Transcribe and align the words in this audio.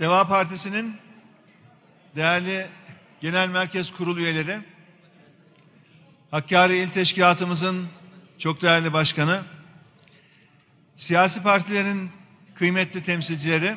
Deva 0.00 0.26
Partisi'nin 0.26 0.96
değerli 2.16 2.66
Genel 3.20 3.48
Merkez 3.48 3.90
Kurulu 3.90 4.20
üyeleri, 4.20 4.60
Hakkari 6.30 6.76
İl 6.76 6.88
Teşkilatımızın 6.88 7.86
çok 8.38 8.62
değerli 8.62 8.92
başkanı, 8.92 9.42
siyasi 10.96 11.42
partilerin 11.42 12.10
kıymetli 12.54 13.02
temsilcileri, 13.02 13.76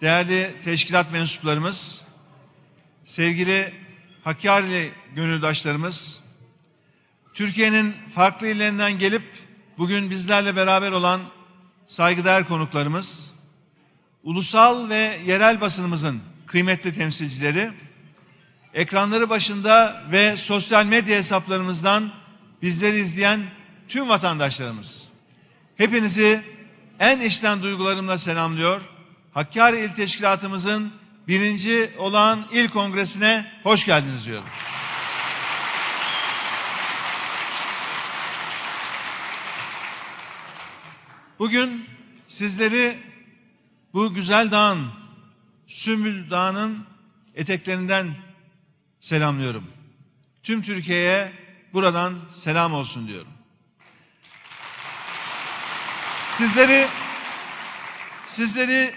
değerli 0.00 0.60
teşkilat 0.64 1.12
mensuplarımız, 1.12 2.04
sevgili 3.04 3.74
Hakkari 4.24 4.92
gönüldaşlarımız, 5.14 6.20
Türkiye'nin 7.34 7.94
farklı 8.14 8.46
illerinden 8.46 8.98
gelip 8.98 9.22
bugün 9.78 10.10
bizlerle 10.10 10.56
beraber 10.56 10.92
olan 10.92 11.22
saygıdeğer 11.86 12.48
konuklarımız, 12.48 13.34
ulusal 14.24 14.88
ve 14.88 15.20
yerel 15.26 15.60
basınımızın 15.60 16.20
kıymetli 16.46 16.94
temsilcileri, 16.94 17.70
ekranları 18.74 19.30
başında 19.30 20.02
ve 20.12 20.36
sosyal 20.36 20.86
medya 20.86 21.16
hesaplarımızdan 21.16 22.12
bizleri 22.62 23.00
izleyen 23.00 23.40
tüm 23.88 24.08
vatandaşlarımız. 24.08 25.08
Hepinizi 25.76 26.42
en 26.98 27.20
içten 27.20 27.62
duygularımla 27.62 28.18
selamlıyor. 28.18 28.82
Hakkari 29.34 29.80
İl 29.80 29.88
Teşkilatımızın 29.88 30.92
birinci 31.28 31.90
olan 31.98 32.46
il 32.52 32.68
kongresine 32.68 33.52
hoş 33.62 33.86
geldiniz 33.86 34.26
diyorum. 34.26 34.48
Bugün 41.38 41.86
sizleri 42.28 42.98
bu 43.94 44.14
güzel 44.14 44.50
dağın, 44.50 44.90
Sümbül 45.66 46.30
Dağı'nın 46.30 46.86
eteklerinden 47.34 48.14
selamlıyorum. 49.00 49.64
Tüm 50.42 50.62
Türkiye'ye 50.62 51.32
buradan 51.72 52.20
selam 52.30 52.72
olsun 52.72 53.08
diyorum. 53.08 53.32
Sizleri 56.30 56.86
sizleri 58.26 58.94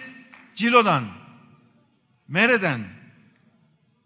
Cilo'dan, 0.55 1.05
Mere'den, 2.27 2.97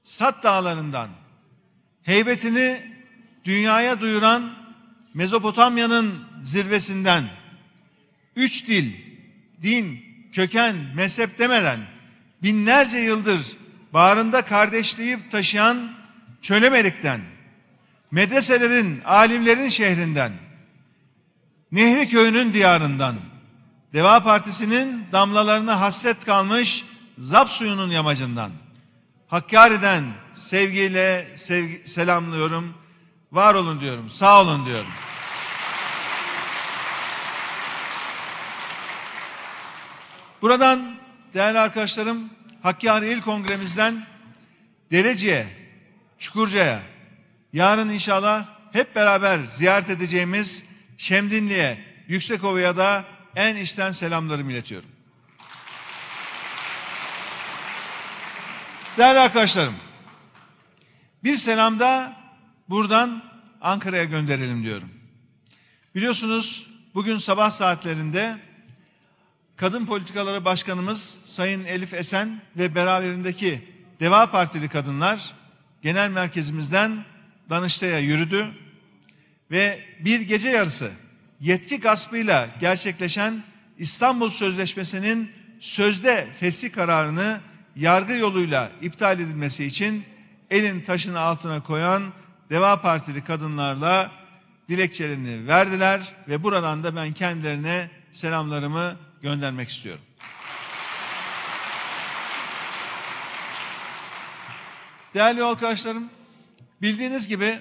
Sat 0.03 0.43
dağlarından 0.43 1.09
heybetini 2.03 2.91
dünyaya 3.45 4.01
duyuran 4.01 4.53
Mezopotamya'nın 5.13 6.23
zirvesinden 6.43 7.29
üç 8.35 8.67
dil, 8.67 8.93
din, 9.61 10.10
köken, 10.31 10.75
mezhep 10.95 11.39
demeden 11.39 11.79
binlerce 12.43 12.97
yıldır 12.97 13.39
bağrında 13.93 14.41
kardeşliği 14.41 15.29
taşıyan 15.29 15.91
Çölemelik'ten, 16.41 17.21
medreselerin, 18.11 19.01
alimlerin 19.05 19.69
şehrinden, 19.69 20.31
Nehri 21.71 22.07
köyünün 22.09 22.53
diyarından, 22.53 23.15
Deva 23.93 24.23
Partisi'nin 24.23 25.05
damlalarına 25.11 25.81
hasret 25.81 26.25
kalmış 26.25 26.85
zap 27.17 27.49
suyunun 27.49 27.91
yamacından, 27.91 28.51
Hakkari'den 29.27 30.03
sevgiyle 30.33 31.27
sevgi, 31.35 31.81
selamlıyorum, 31.85 32.73
var 33.31 33.55
olun 33.55 33.81
diyorum, 33.81 34.09
sağ 34.09 34.41
olun 34.41 34.65
diyorum. 34.65 34.91
Buradan 40.41 40.95
değerli 41.33 41.59
arkadaşlarım 41.59 42.29
Hakkari 42.63 43.13
İl 43.13 43.21
Kongremizden 43.21 44.05
Derece'ye, 44.91 45.47
Çukurca'ya, 46.19 46.81
yarın 47.53 47.89
inşallah 47.89 48.45
hep 48.71 48.95
beraber 48.95 49.39
ziyaret 49.49 49.89
edeceğimiz 49.89 50.65
Şemdinli'ye, 50.97 51.85
Yüksekova'ya 52.07 52.77
da 52.77 53.05
en 53.35 53.55
içten 53.55 53.91
selamlarımı 53.91 54.51
iletiyorum. 54.51 54.89
Değerli 58.97 59.19
arkadaşlarım, 59.19 59.75
bir 61.23 61.37
selam 61.37 61.79
da 61.79 62.17
buradan 62.69 63.23
Ankara'ya 63.61 64.03
gönderelim 64.03 64.63
diyorum. 64.63 64.89
Biliyorsunuz 65.95 66.67
bugün 66.95 67.17
sabah 67.17 67.49
saatlerinde 67.49 68.50
Kadın 69.61 69.85
Politikaları 69.85 70.45
Başkanımız 70.45 71.17
Sayın 71.25 71.65
Elif 71.65 71.93
Esen 71.93 72.41
ve 72.57 72.75
beraberindeki 72.75 73.61
Deva 73.99 74.31
Partili 74.31 74.69
kadınlar 74.69 75.33
genel 75.81 76.09
merkezimizden 76.09 77.05
Danıştay'a 77.49 77.99
yürüdü 77.99 78.47
ve 79.51 79.79
bir 79.99 80.21
gece 80.21 80.49
yarısı 80.49 80.91
yetki 81.39 81.79
gaspıyla 81.79 82.49
gerçekleşen 82.59 83.43
İstanbul 83.77 84.29
Sözleşmesi'nin 84.29 85.31
sözde 85.59 86.27
fesih 86.39 86.71
kararını 86.71 87.39
yargı 87.75 88.13
yoluyla 88.13 88.71
iptal 88.81 89.19
edilmesi 89.19 89.65
için 89.65 90.03
elin 90.49 90.81
taşını 90.81 91.19
altına 91.19 91.63
koyan 91.63 92.03
Deva 92.49 92.81
Partili 92.81 93.23
kadınlarla 93.23 94.11
dilekçelerini 94.69 95.47
verdiler 95.47 96.13
ve 96.27 96.43
buradan 96.43 96.83
da 96.83 96.95
ben 96.95 97.13
kendilerine 97.13 97.89
selamlarımı 98.11 99.10
göndermek 99.21 99.69
istiyorum. 99.69 100.03
Değerli 105.13 105.43
arkadaşlarım, 105.43 106.09
bildiğiniz 106.81 107.27
gibi 107.27 107.59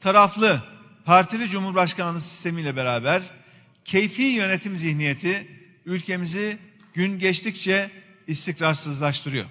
taraflı 0.00 0.62
partili 1.04 1.48
cumhurbaşkanlığı 1.48 2.20
sistemiyle 2.20 2.76
beraber 2.76 3.22
keyfi 3.84 4.22
yönetim 4.22 4.76
zihniyeti 4.76 5.48
ülkemizi 5.86 6.58
gün 6.94 7.18
geçtikçe 7.18 7.90
istikrarsızlaştırıyor. 8.26 9.46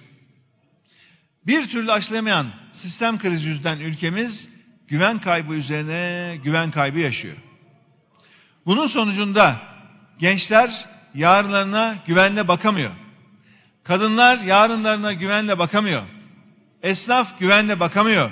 Bir 1.46 1.68
türlü 1.68 1.92
aşılamayan 1.92 2.50
sistem 2.72 3.18
krizi 3.18 3.48
yüzünden 3.48 3.78
ülkemiz 3.78 4.48
güven 4.88 5.20
kaybı 5.20 5.54
üzerine 5.54 6.36
güven 6.44 6.70
kaybı 6.70 6.98
yaşıyor. 6.98 7.36
Bunun 8.66 8.86
sonucunda 8.86 9.62
gençler 10.18 10.88
yarınlarına 11.14 11.96
güvenle 12.06 12.48
bakamıyor. 12.48 12.90
Kadınlar 13.84 14.38
yarınlarına 14.38 15.12
güvenle 15.12 15.58
bakamıyor. 15.58 16.02
Esnaf 16.82 17.38
güvenle 17.38 17.80
bakamıyor. 17.80 18.30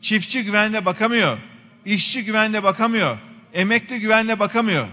Çiftçi 0.00 0.44
güvenle 0.44 0.84
bakamıyor. 0.84 1.38
İşçi 1.84 2.24
güvenle 2.24 2.62
bakamıyor. 2.62 3.18
Emekli 3.52 4.00
güvenle 4.00 4.38
bakamıyor. 4.38 4.88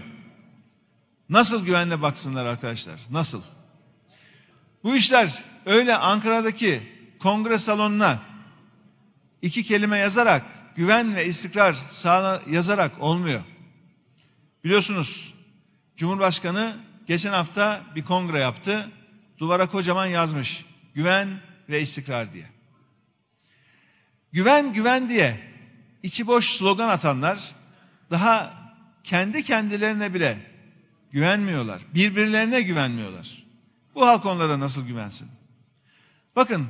Nasıl 1.28 1.64
güvenle 1.64 2.02
baksınlar 2.02 2.46
arkadaşlar? 2.46 3.00
Nasıl? 3.10 3.42
Bu 4.84 4.96
işler 4.96 5.44
öyle 5.66 5.96
Ankara'daki 5.96 6.82
kongre 7.18 7.58
salonuna 7.58 8.18
iki 9.42 9.62
kelime 9.62 9.98
yazarak 9.98 10.42
güven 10.76 11.16
ve 11.16 11.26
istikrar 11.26 11.76
sağla 11.90 12.42
yazarak 12.50 13.02
olmuyor. 13.02 13.40
Biliyorsunuz 14.64 15.34
Cumhurbaşkanı 15.96 16.76
geçen 17.06 17.32
hafta 17.32 17.82
bir 17.94 18.04
kongre 18.04 18.38
yaptı. 18.38 18.90
Duvara 19.38 19.66
kocaman 19.68 20.06
yazmış. 20.06 20.64
Güven 20.94 21.40
ve 21.68 21.80
istikrar 21.80 22.32
diye. 22.32 22.46
Güven 24.32 24.72
güven 24.72 25.08
diye 25.08 25.40
içi 26.02 26.26
boş 26.26 26.50
slogan 26.50 26.88
atanlar 26.88 27.54
daha 28.10 28.54
kendi 29.04 29.42
kendilerine 29.42 30.14
bile 30.14 30.38
güvenmiyorlar. 31.10 31.82
Birbirlerine 31.94 32.60
güvenmiyorlar. 32.60 33.46
Bu 33.94 34.06
halk 34.06 34.26
onlara 34.26 34.60
nasıl 34.60 34.86
güvensin? 34.86 35.28
Bakın 36.36 36.66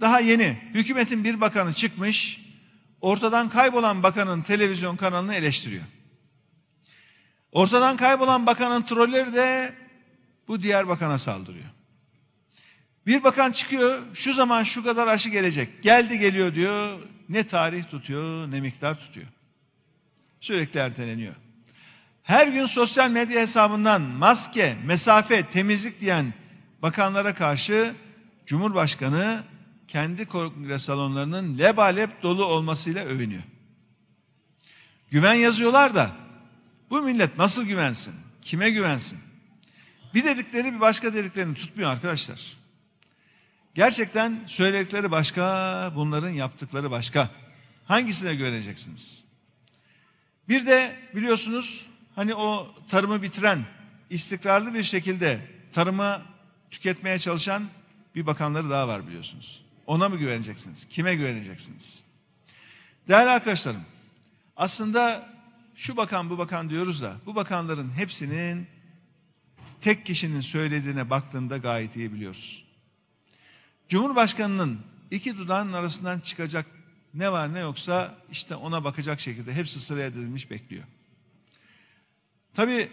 daha 0.00 0.20
yeni 0.20 0.58
hükümetin 0.74 1.24
bir 1.24 1.40
bakanı 1.40 1.72
çıkmış 1.72 2.40
ortadan 3.00 3.48
kaybolan 3.48 4.02
bakanın 4.02 4.42
televizyon 4.42 4.96
kanalını 4.96 5.34
eleştiriyor. 5.34 5.84
Ortadan 7.52 7.96
kaybolan 7.96 8.46
bakanın 8.46 8.82
trolleri 8.82 9.34
de 9.34 9.74
bu 10.48 10.62
diğer 10.62 10.88
bakana 10.88 11.18
saldırıyor. 11.18 11.66
Bir 13.06 13.24
bakan 13.24 13.52
çıkıyor 13.52 14.02
şu 14.14 14.32
zaman 14.32 14.62
şu 14.62 14.84
kadar 14.84 15.06
aşı 15.06 15.28
gelecek. 15.28 15.82
Geldi 15.82 16.18
geliyor 16.18 16.54
diyor. 16.54 16.98
Ne 17.28 17.46
tarih 17.46 17.84
tutuyor 17.84 18.50
ne 18.50 18.60
miktar 18.60 18.98
tutuyor. 18.98 19.26
Sürekli 20.40 20.80
erteleniyor. 20.80 21.34
Her 22.22 22.46
gün 22.46 22.66
sosyal 22.66 23.10
medya 23.10 23.40
hesabından 23.40 24.02
maske, 24.02 24.76
mesafe, 24.84 25.48
temizlik 25.48 26.00
diyen 26.00 26.34
bakanlara 26.82 27.34
karşı 27.34 27.94
Cumhurbaşkanı 28.46 29.42
kendi 29.88 30.26
kongre 30.26 30.78
salonlarının 30.78 31.58
lebalep 31.58 32.22
dolu 32.22 32.44
olmasıyla 32.44 33.04
övünüyor. 33.04 33.42
Güven 35.10 35.34
yazıyorlar 35.34 35.94
da 35.94 36.10
bu 36.92 37.02
millet 37.02 37.38
nasıl 37.38 37.64
güvensin? 37.64 38.14
Kime 38.42 38.70
güvensin? 38.70 39.18
Bir 40.14 40.24
dedikleri 40.24 40.74
bir 40.74 40.80
başka 40.80 41.14
dediklerini 41.14 41.54
tutmuyor 41.54 41.90
arkadaşlar. 41.90 42.56
Gerçekten 43.74 44.40
söyledikleri 44.46 45.10
başka, 45.10 45.92
bunların 45.94 46.30
yaptıkları 46.30 46.90
başka. 46.90 47.30
Hangisine 47.84 48.34
güveneceksiniz? 48.34 49.24
Bir 50.48 50.66
de 50.66 50.96
biliyorsunuz 51.14 51.86
hani 52.14 52.34
o 52.34 52.74
tarımı 52.88 53.22
bitiren, 53.22 53.64
istikrarlı 54.10 54.74
bir 54.74 54.82
şekilde 54.82 55.40
tarımı 55.72 56.22
tüketmeye 56.70 57.18
çalışan 57.18 57.68
bir 58.14 58.26
bakanları 58.26 58.70
daha 58.70 58.88
var 58.88 59.06
biliyorsunuz. 59.06 59.64
Ona 59.86 60.08
mı 60.08 60.16
güveneceksiniz? 60.16 60.84
Kime 60.84 61.14
güveneceksiniz? 61.14 62.02
Değerli 63.08 63.30
arkadaşlarım, 63.30 63.82
aslında 64.56 65.32
şu 65.74 65.96
bakan 65.96 66.30
bu 66.30 66.38
bakan 66.38 66.70
diyoruz 66.70 67.02
da 67.02 67.16
bu 67.26 67.34
bakanların 67.34 67.90
hepsinin 67.90 68.66
tek 69.80 70.06
kişinin 70.06 70.40
söylediğine 70.40 71.10
baktığında 71.10 71.56
gayet 71.56 71.96
iyi 71.96 72.12
biliyoruz. 72.12 72.64
Cumhurbaşkanının 73.88 74.80
iki 75.10 75.36
dudağının 75.36 75.72
arasından 75.72 76.20
çıkacak 76.20 76.66
ne 77.14 77.32
var 77.32 77.54
ne 77.54 77.60
yoksa 77.60 78.18
işte 78.30 78.54
ona 78.54 78.84
bakacak 78.84 79.20
şekilde 79.20 79.52
hepsi 79.52 79.80
sıraya 79.80 80.14
dizilmiş 80.14 80.50
bekliyor. 80.50 80.84
Tabi 82.54 82.90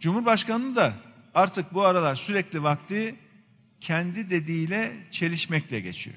Cumhurbaşkanının 0.00 0.76
da 0.76 0.94
artık 1.34 1.74
bu 1.74 1.82
aralar 1.82 2.14
sürekli 2.14 2.62
vakti 2.62 3.14
kendi 3.80 4.30
dediğiyle 4.30 4.92
çelişmekle 5.10 5.80
geçiyor. 5.80 6.16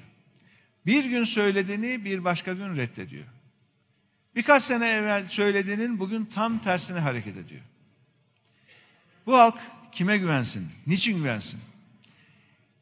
Bir 0.86 1.04
gün 1.04 1.24
söylediğini 1.24 2.04
bir 2.04 2.24
başka 2.24 2.52
gün 2.52 2.76
reddediyor. 2.76 3.24
Birkaç 4.34 4.62
sene 4.62 4.88
evvel 4.88 5.28
söylediğinin 5.28 6.00
bugün 6.00 6.24
tam 6.24 6.58
tersine 6.58 6.98
hareket 6.98 7.36
ediyor. 7.36 7.62
Bu 9.26 9.38
halk 9.38 9.58
kime 9.92 10.18
güvensin? 10.18 10.68
Niçin 10.86 11.16
güvensin? 11.16 11.60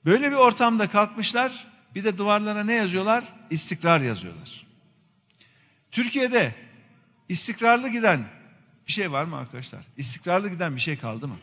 Böyle 0.04 0.30
bir 0.30 0.36
ortamda 0.36 0.88
kalkmışlar 0.88 1.66
bir 1.94 2.04
de 2.04 2.18
duvarlara 2.18 2.64
ne 2.64 2.74
yazıyorlar? 2.74 3.24
İstikrar 3.50 4.00
yazıyorlar. 4.00 4.66
Türkiye'de 5.90 6.54
istikrarlı 7.28 7.88
giden 7.88 8.28
bir 8.86 8.92
şey 8.92 9.12
var 9.12 9.24
mı 9.24 9.36
arkadaşlar? 9.36 9.84
İstikrarlı 9.96 10.48
giden 10.48 10.76
bir 10.76 10.80
şey 10.80 10.98
kaldı 10.98 11.28
mı? 11.28 11.38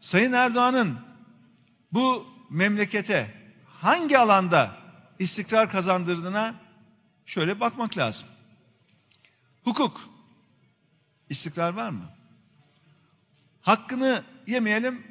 Sayın 0.00 0.32
Erdoğan'ın 0.32 0.98
bu 1.92 2.26
memlekete 2.50 3.34
hangi 3.80 4.18
alanda 4.18 4.76
istikrar 5.18 5.70
kazandırdığına 5.70 6.54
şöyle 7.26 7.60
bakmak 7.60 7.98
lazım. 7.98 8.28
Hukuk. 9.66 10.00
İstikrar 11.28 11.72
var 11.72 11.90
mı? 11.90 12.10
Hakkını 13.60 14.24
yemeyelim. 14.46 15.06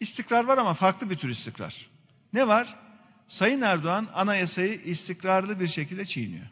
İstikrar 0.00 0.44
var 0.44 0.58
ama 0.58 0.74
farklı 0.74 1.10
bir 1.10 1.14
tür 1.14 1.28
istikrar. 1.28 1.90
Ne 2.32 2.48
var? 2.48 2.76
Sayın 3.26 3.60
Erdoğan 3.60 4.08
anayasayı 4.14 4.80
istikrarlı 4.80 5.60
bir 5.60 5.68
şekilde 5.68 6.04
çiğniyor. 6.04 6.46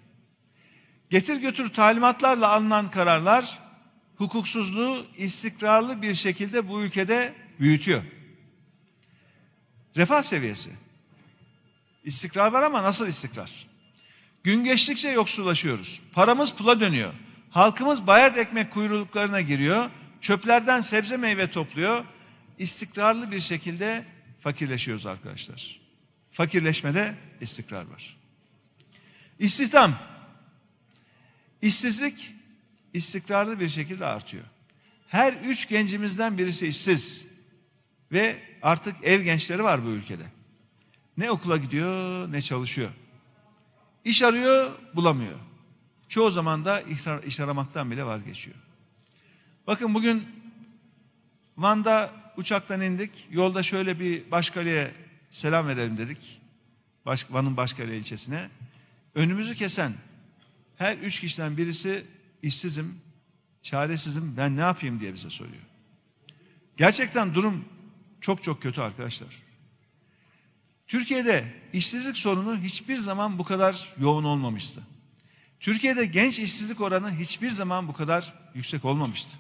Getir 1.11 1.37
götür 1.37 1.73
talimatlarla 1.73 2.49
alınan 2.49 2.91
kararlar 2.91 3.59
hukuksuzluğu 4.17 5.07
istikrarlı 5.17 6.03
bir 6.03 6.15
şekilde 6.15 6.69
bu 6.69 6.83
ülkede 6.83 7.35
büyütüyor. 7.61 8.03
Refah 9.97 10.23
seviyesi. 10.23 10.71
İstikrar 12.05 12.53
var 12.53 12.63
ama 12.63 12.83
nasıl 12.83 13.09
istikrar? 13.09 13.72
Gün 14.45 14.65
geçtikçe 14.65 15.09
yoksullaşıyoruz. 15.09 16.01
Paramız 16.13 16.55
pula 16.55 16.81
dönüyor. 16.81 17.15
Halkımız 17.51 18.07
bayat 18.07 18.39
ekmek 18.39 18.71
kuyruluklarına 18.71 19.41
giriyor. 19.41 19.91
Çöplerden 20.21 20.81
sebze 20.81 21.17
meyve 21.17 21.51
topluyor. 21.51 22.05
İstikrarlı 22.59 23.31
bir 23.31 23.41
şekilde 23.41 24.05
fakirleşiyoruz 24.41 25.07
arkadaşlar. 25.07 25.81
Fakirleşmede 26.31 27.15
istikrar 27.41 27.87
var. 27.87 28.17
İstihdam. 29.39 29.99
İşsizlik 31.63 32.35
istikrarlı 32.95 33.61
bir 33.61 33.69
şekilde 33.69 34.07
artıyor. 34.07 34.45
Her 35.09 35.33
üç 35.33 35.69
gencimizden 35.69 36.39
birisi 36.39 36.67
işsiz. 36.67 37.27
Ve 38.13 38.39
artık 38.63 38.97
ev 39.03 39.23
gençleri 39.23 39.63
var 39.63 39.85
bu 39.85 39.89
ülkede. 39.89 40.25
Ne 41.17 41.31
okula 41.31 41.57
gidiyor 41.57 42.33
ne 42.33 42.43
çalışıyor. 42.43 42.91
İş 44.05 44.23
arıyor 44.23 44.73
bulamıyor. 44.95 45.39
Çoğu 46.09 46.31
zaman 46.31 46.65
da 46.65 46.81
iş, 46.81 47.01
iş 47.27 47.41
aramaktan 47.41 47.91
bile 47.91 48.05
vazgeçiyor. 48.05 48.57
Bakın 49.67 49.95
bugün 49.95 50.27
Van'da 51.57 52.11
uçaktan 52.37 52.81
indik. 52.81 53.29
Yolda 53.31 53.63
şöyle 53.63 54.01
bir 54.01 54.31
Başkale'ye 54.31 54.95
selam 55.31 55.69
verelim 55.69 55.99
dedik. 55.99 56.41
Baş, 57.07 57.27
Van'ın 57.31 57.57
Başkale 57.57 57.99
ilçesine. 57.99 58.49
Önümüzü 59.15 59.55
kesen 59.55 59.93
her 60.77 60.97
üç 60.97 61.21
kişiden 61.21 61.57
birisi 61.57 62.05
işsizim, 62.43 63.01
çaresizim, 63.63 64.37
ben 64.37 64.57
ne 64.57 64.61
yapayım 64.61 65.01
diye 65.01 65.15
bize 65.15 65.31
soruyor. 65.31 65.63
Gerçekten 66.77 67.35
durum 67.35 67.65
çok 68.21 68.43
çok 68.43 68.63
kötü 68.63 68.81
arkadaşlar. 68.81 69.43
Türkiye'de 70.93 71.45
işsizlik 71.73 72.17
sorunu 72.17 72.57
hiçbir 72.57 72.97
zaman 72.97 73.39
bu 73.39 73.45
kadar 73.45 73.89
yoğun 74.01 74.25
olmamıştı. 74.25 74.83
Türkiye'de 75.61 76.07
genç 76.07 76.39
işsizlik 76.39 76.81
oranı 76.81 77.15
hiçbir 77.17 77.51
zaman 77.51 77.89
bu 77.89 77.93
kadar 77.93 78.35
yüksek 78.55 78.85
olmamıştı. 78.85 79.37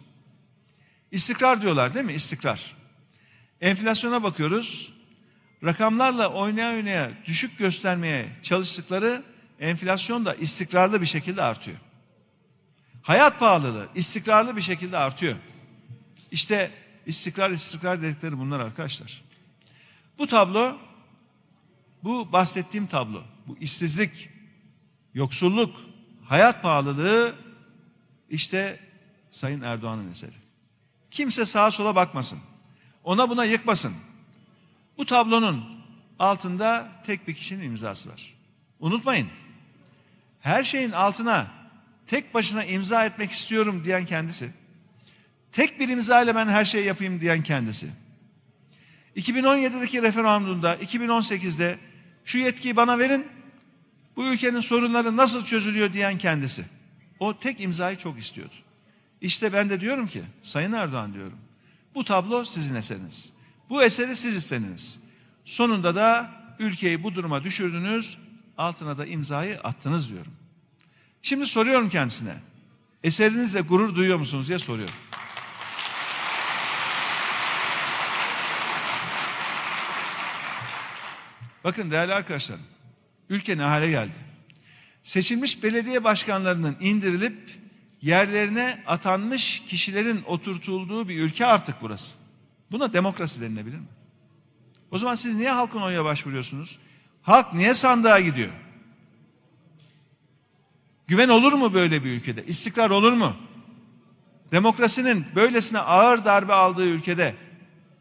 İstikrar 1.10 1.62
diyorlar 1.62 1.94
değil 1.94 2.06
mi? 2.06 2.12
İstikrar. 2.12 2.76
Enflasyona 3.60 4.22
bakıyoruz. 4.22 4.92
Rakamlarla 5.64 6.28
oynaya 6.28 6.72
oynaya 6.72 7.10
düşük 7.24 7.58
göstermeye 7.58 8.32
çalıştıkları 8.42 9.22
enflasyon 9.60 10.24
da 10.24 10.34
istikrarlı 10.34 11.00
bir 11.00 11.06
şekilde 11.06 11.42
artıyor. 11.42 11.76
Hayat 13.02 13.40
pahalılığı 13.40 13.88
istikrarlı 13.94 14.56
bir 14.56 14.62
şekilde 14.62 14.98
artıyor. 14.98 15.36
İşte 16.30 16.70
istikrar 17.06 17.50
istikrar 17.50 18.02
dedikleri 18.02 18.38
bunlar 18.38 18.60
arkadaşlar. 18.60 19.24
Bu 20.18 20.26
tablo 20.26 20.91
bu 22.04 22.32
bahsettiğim 22.32 22.86
tablo, 22.86 23.22
bu 23.46 23.56
işsizlik, 23.58 24.30
yoksulluk, 25.14 25.76
hayat 26.24 26.62
pahalılığı 26.62 27.34
işte 28.30 28.80
Sayın 29.30 29.60
Erdoğan'ın 29.60 30.10
eseri. 30.10 30.34
Kimse 31.10 31.44
sağa 31.44 31.70
sola 31.70 31.96
bakmasın. 31.96 32.38
Ona 33.04 33.30
buna 33.30 33.44
yıkmasın. 33.44 33.94
Bu 34.98 35.06
tablonun 35.06 35.64
altında 36.18 36.92
tek 37.06 37.28
bir 37.28 37.34
kişinin 37.34 37.64
imzası 37.64 38.10
var. 38.10 38.34
Unutmayın. 38.80 39.28
Her 40.40 40.64
şeyin 40.64 40.92
altına 40.92 41.50
tek 42.06 42.34
başına 42.34 42.64
imza 42.64 43.04
etmek 43.04 43.30
istiyorum 43.30 43.84
diyen 43.84 44.06
kendisi. 44.06 44.50
Tek 45.52 45.80
bir 45.80 45.88
imza 45.88 46.22
ile 46.22 46.34
ben 46.34 46.46
her 46.46 46.64
şeyi 46.64 46.86
yapayım 46.86 47.20
diyen 47.20 47.42
kendisi. 47.42 47.88
2017'deki 49.16 50.02
referandumda, 50.02 50.76
2018'de 50.76 51.78
şu 52.24 52.38
yetkiyi 52.38 52.76
bana 52.76 52.98
verin, 52.98 53.26
bu 54.16 54.24
ülkenin 54.24 54.60
sorunları 54.60 55.16
nasıl 55.16 55.44
çözülüyor 55.44 55.92
diyen 55.92 56.18
kendisi. 56.18 56.64
O 57.20 57.38
tek 57.38 57.60
imzayı 57.60 57.96
çok 57.96 58.18
istiyordu. 58.18 58.54
İşte 59.20 59.52
ben 59.52 59.70
de 59.70 59.80
diyorum 59.80 60.06
ki, 60.06 60.22
Sayın 60.42 60.72
Erdoğan 60.72 61.14
diyorum, 61.14 61.38
bu 61.94 62.04
tablo 62.04 62.44
sizin 62.44 62.74
eseriniz. 62.74 63.32
Bu 63.70 63.82
eseri 63.82 64.16
siz 64.16 64.36
istediniz. 64.36 65.00
Sonunda 65.44 65.94
da 65.94 66.30
ülkeyi 66.58 67.02
bu 67.02 67.14
duruma 67.14 67.44
düşürdünüz, 67.44 68.18
altına 68.58 68.98
da 68.98 69.06
imzayı 69.06 69.60
attınız 69.60 70.08
diyorum. 70.08 70.32
Şimdi 71.22 71.46
soruyorum 71.46 71.88
kendisine, 71.88 72.34
eserinizle 73.04 73.60
gurur 73.60 73.94
duyuyor 73.94 74.18
musunuz 74.18 74.48
diye 74.48 74.58
soruyorum. 74.58 74.94
Bakın 81.64 81.90
değerli 81.90 82.14
arkadaşlarım, 82.14 82.62
ülke 83.28 83.58
ne 83.58 83.62
hale 83.62 83.90
geldi? 83.90 84.16
Seçilmiş 85.02 85.62
belediye 85.62 86.04
başkanlarının 86.04 86.76
indirilip 86.80 87.50
yerlerine 88.02 88.82
atanmış 88.86 89.62
kişilerin 89.66 90.22
oturtulduğu 90.26 91.08
bir 91.08 91.20
ülke 91.20 91.46
artık 91.46 91.76
burası. 91.82 92.14
Buna 92.70 92.92
demokrasi 92.92 93.40
denilebilir 93.40 93.78
mi? 93.78 93.86
O 94.90 94.98
zaman 94.98 95.14
siz 95.14 95.34
niye 95.34 95.50
halkın 95.50 95.82
oyuna 95.82 96.04
başvuruyorsunuz? 96.04 96.78
Halk 97.22 97.54
niye 97.54 97.74
sandığa 97.74 98.20
gidiyor? 98.20 98.50
Güven 101.06 101.28
olur 101.28 101.52
mu 101.52 101.74
böyle 101.74 102.04
bir 102.04 102.10
ülkede? 102.10 102.46
İstikrar 102.46 102.90
olur 102.90 103.12
mu? 103.12 103.36
Demokrasinin 104.52 105.26
böylesine 105.34 105.78
ağır 105.78 106.24
darbe 106.24 106.52
aldığı 106.52 106.86
ülkede 106.86 107.34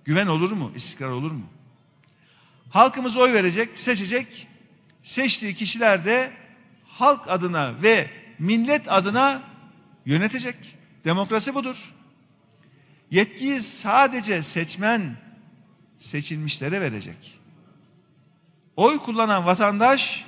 güven 0.05 0.27
olur 0.27 0.51
mu? 0.51 0.71
İstikrar 0.75 1.09
olur 1.09 1.31
mu? 1.31 1.45
Halkımız 2.71 3.17
oy 3.17 3.33
verecek, 3.33 3.79
seçecek. 3.79 4.47
Seçtiği 5.03 5.55
kişiler 5.55 6.05
de 6.05 6.31
halk 6.87 7.27
adına 7.27 7.81
ve 7.81 8.09
millet 8.39 8.91
adına 8.91 9.41
yönetecek. 10.05 10.55
Demokrasi 11.05 11.55
budur. 11.55 11.93
Yetkiyi 13.11 13.61
sadece 13.61 14.43
seçmen 14.43 15.17
seçilmişlere 15.97 16.81
verecek. 16.81 17.39
Oy 18.75 18.99
kullanan 18.99 19.45
vatandaş 19.45 20.25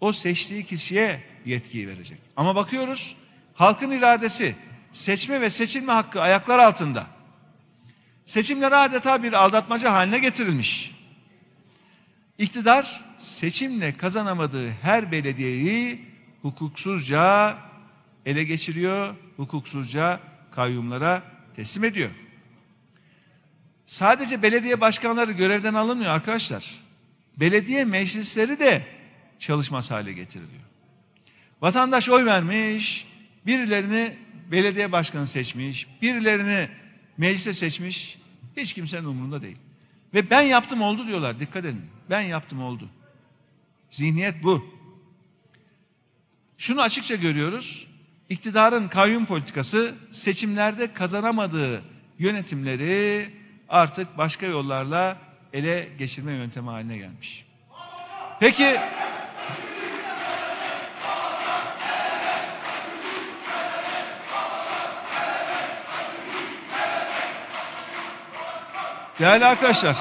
o 0.00 0.12
seçtiği 0.12 0.64
kişiye 0.64 1.24
yetkiyi 1.44 1.88
verecek. 1.88 2.18
Ama 2.36 2.56
bakıyoruz 2.56 3.16
halkın 3.54 3.90
iradesi, 3.90 4.56
seçme 4.92 5.40
ve 5.40 5.50
seçilme 5.50 5.92
hakkı 5.92 6.20
ayaklar 6.20 6.58
altında. 6.58 7.06
Seçimler 8.26 8.72
adeta 8.72 9.22
bir 9.22 9.32
aldatmaca 9.32 9.92
haline 9.92 10.18
getirilmiş. 10.18 10.93
İktidar 12.38 13.04
seçimle 13.18 13.92
kazanamadığı 13.92 14.70
her 14.70 15.12
belediyeyi 15.12 16.04
hukuksuzca 16.42 17.58
ele 18.26 18.44
geçiriyor, 18.44 19.14
hukuksuzca 19.36 20.20
kayyumlara 20.50 21.22
teslim 21.56 21.84
ediyor. 21.84 22.10
Sadece 23.86 24.42
belediye 24.42 24.80
başkanları 24.80 25.32
görevden 25.32 25.74
alınmıyor 25.74 26.10
arkadaşlar. 26.10 26.84
Belediye 27.36 27.84
meclisleri 27.84 28.58
de 28.58 28.86
çalışmaz 29.38 29.90
hale 29.90 30.12
getiriliyor. 30.12 30.62
Vatandaş 31.60 32.08
oy 32.08 32.24
vermiş, 32.24 33.06
birilerini 33.46 34.16
belediye 34.50 34.92
başkanı 34.92 35.26
seçmiş, 35.26 35.86
birilerini 36.02 36.68
meclise 37.16 37.52
seçmiş, 37.52 38.18
hiç 38.56 38.72
kimsenin 38.72 39.04
umurunda 39.04 39.42
değil. 39.42 39.56
Ve 40.14 40.30
ben 40.30 40.40
yaptım 40.40 40.82
oldu 40.82 41.06
diyorlar, 41.06 41.40
dikkat 41.40 41.64
edin. 41.64 41.86
Ben 42.10 42.20
yaptım 42.20 42.62
oldu. 42.62 42.88
Zihniyet 43.90 44.42
bu. 44.42 44.74
Şunu 46.58 46.80
açıkça 46.80 47.14
görüyoruz. 47.14 47.86
İktidarın 48.28 48.88
kayyum 48.88 49.26
politikası 49.26 49.94
seçimlerde 50.10 50.92
kazanamadığı 50.92 51.82
yönetimleri 52.18 53.30
artık 53.68 54.18
başka 54.18 54.46
yollarla 54.46 55.18
ele 55.52 55.88
geçirme 55.98 56.32
yöntemi 56.32 56.70
haline 56.70 56.96
gelmiş. 56.98 57.46
Peki 58.40 58.80
Değerli 69.18 69.46
arkadaşlar 69.46 69.96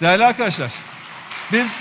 Değerli 0.00 0.24
arkadaşlar, 0.24 0.72
biz 1.52 1.80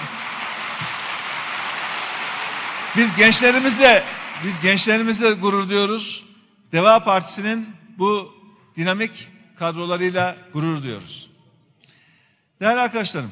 biz 2.97 3.15
gençlerimizle 3.15 4.03
biz 4.43 4.59
gençlerimizle 4.59 5.31
gurur 5.31 5.69
diyoruz. 5.69 6.25
Deva 6.71 7.03
Partisi'nin 7.03 7.75
bu 7.97 8.35
dinamik 8.75 9.27
kadrolarıyla 9.59 10.37
gurur 10.53 10.83
duyuyoruz. 10.83 11.29
Değerli 12.61 12.79
arkadaşlarım, 12.79 13.31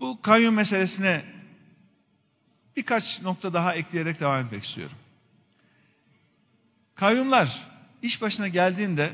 bu 0.00 0.22
kayyum 0.22 0.54
meselesine 0.54 1.24
birkaç 2.76 3.22
nokta 3.22 3.52
daha 3.52 3.74
ekleyerek 3.74 4.20
devam 4.20 4.44
etmek 4.44 4.64
istiyorum. 4.64 4.96
Kayyumlar 6.94 7.68
iş 8.02 8.22
başına 8.22 8.48
geldiğinde 8.48 9.12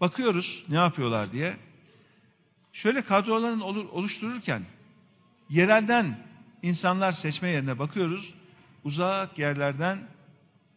bakıyoruz 0.00 0.64
ne 0.68 0.76
yapıyorlar 0.76 1.32
diye 1.32 1.56
şöyle 2.72 3.02
kadrolarını 3.02 3.64
oluştururken 3.64 4.62
yerelden 5.50 6.18
insanlar 6.62 7.12
seçme 7.12 7.48
yerine 7.48 7.78
bakıyoruz. 7.78 8.34
Uzak 8.84 9.38
yerlerden 9.38 9.98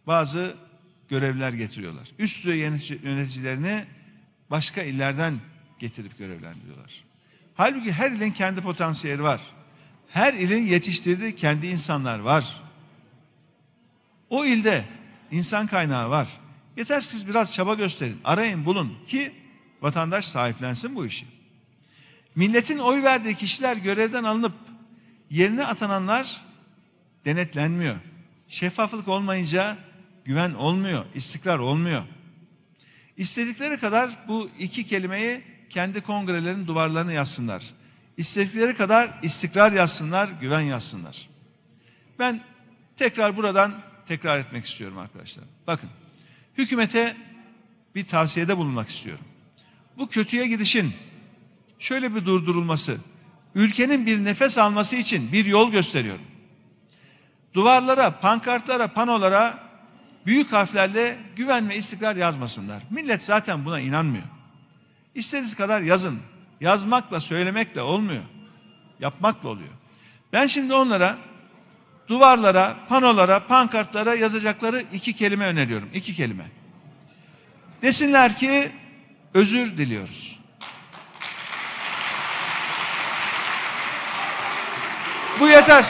bazı 0.08 0.56
görevler 1.10 1.54
getiriyorlar. 1.54 2.12
Üst 2.20 2.46
düzey 2.46 2.60
yöneticilerini 3.04 3.86
başka 4.50 4.82
illerden 4.82 5.40
getirip 5.80 6.18
görevlendiriyorlar. 6.18 7.04
Halbuki 7.56 7.92
her 7.92 8.12
ilin 8.12 8.32
kendi 8.32 8.62
potansiyeli 8.62 9.24
var. 9.24 9.42
Her 10.10 10.34
ilin 10.34 10.66
yetiştirdiği 10.66 11.36
kendi 11.36 11.68
insanlar 11.68 12.20
var. 12.20 12.62
O 14.30 14.46
ilde 14.46 14.86
insan 15.32 15.68
kaynağı 15.68 16.10
var. 16.10 16.28
Yeter 16.78 17.02
ki 17.02 17.28
biraz 17.28 17.54
çaba 17.54 17.74
gösterin, 17.74 18.20
arayın, 18.24 18.66
bulun 18.66 18.98
ki 19.08 19.34
vatandaş 19.82 20.26
sahiplensin 20.26 20.96
bu 20.96 21.06
işi. 21.06 21.26
Milletin 22.36 22.78
oy 22.78 23.04
verdiği 23.04 23.36
kişiler 23.36 23.78
görevden 23.78 24.24
alınıp 24.24 24.54
yerine 25.30 25.66
atananlar 25.66 26.42
denetlenmiyor. 27.26 27.96
Şeffaflık 28.48 29.08
olmayınca 29.08 29.78
güven 30.26 30.54
olmuyor, 30.54 31.06
istikrar 31.16 31.60
olmuyor. 31.60 32.04
İstedikleri 33.18 33.78
kadar 33.78 34.10
bu 34.28 34.50
iki 34.60 34.84
kelimeyi 34.84 35.44
kendi 35.70 36.02
kongrelerin 36.02 36.68
duvarlarına 36.68 37.12
yazsınlar. 37.12 37.64
İstedikleri 38.18 38.76
kadar 38.76 39.20
istikrar 39.24 39.72
yazsınlar, 39.72 40.30
güven 40.42 40.62
yazsınlar. 40.62 41.30
Ben 42.20 42.44
tekrar 42.96 43.38
buradan 43.38 43.82
tekrar 44.06 44.40
etmek 44.40 44.66
istiyorum 44.66 44.98
arkadaşlar. 44.98 45.46
Bakın, 45.68 45.90
hükümete 46.58 47.18
bir 47.96 48.04
tavsiyede 48.04 48.58
bulunmak 48.58 48.90
istiyorum. 48.90 49.26
Bu 49.98 50.08
kötüye 50.08 50.48
gidişin 50.48 50.94
şöyle 51.80 52.16
bir 52.16 52.26
durdurulması, 52.26 52.98
ülkenin 53.56 54.06
bir 54.06 54.24
nefes 54.24 54.58
alması 54.58 54.96
için 54.96 55.32
bir 55.32 55.46
yol 55.46 55.72
gösteriyorum. 55.72 56.26
Duvarlara, 57.54 58.20
pankartlara, 58.20 58.88
panolara 58.88 59.68
büyük 60.26 60.54
harflerle 60.54 61.20
güven 61.36 61.70
ve 61.70 61.78
istikrar 61.78 62.16
yazmasınlar. 62.16 62.84
Millet 62.90 63.24
zaten 63.24 63.66
buna 63.66 63.80
inanmıyor. 63.80 64.37
İstediğiniz 65.18 65.56
kadar 65.56 65.82
yazın. 65.82 66.20
Yazmakla, 66.62 67.20
söylemekle 67.20 67.82
olmuyor. 67.82 68.24
Yapmakla 69.00 69.50
oluyor. 69.50 69.70
Ben 70.34 70.48
şimdi 70.48 70.74
onlara 70.74 71.18
duvarlara, 72.08 72.78
panolara, 72.90 73.48
pankartlara 73.48 74.16
yazacakları 74.16 74.84
iki 74.94 75.14
kelime 75.14 75.46
öneriyorum. 75.46 75.90
İki 75.94 76.16
kelime. 76.16 76.46
Desinler 77.82 78.38
ki 78.38 78.72
özür 79.34 79.78
diliyoruz. 79.78 80.40
Bu 85.40 85.48
yeter. 85.48 85.86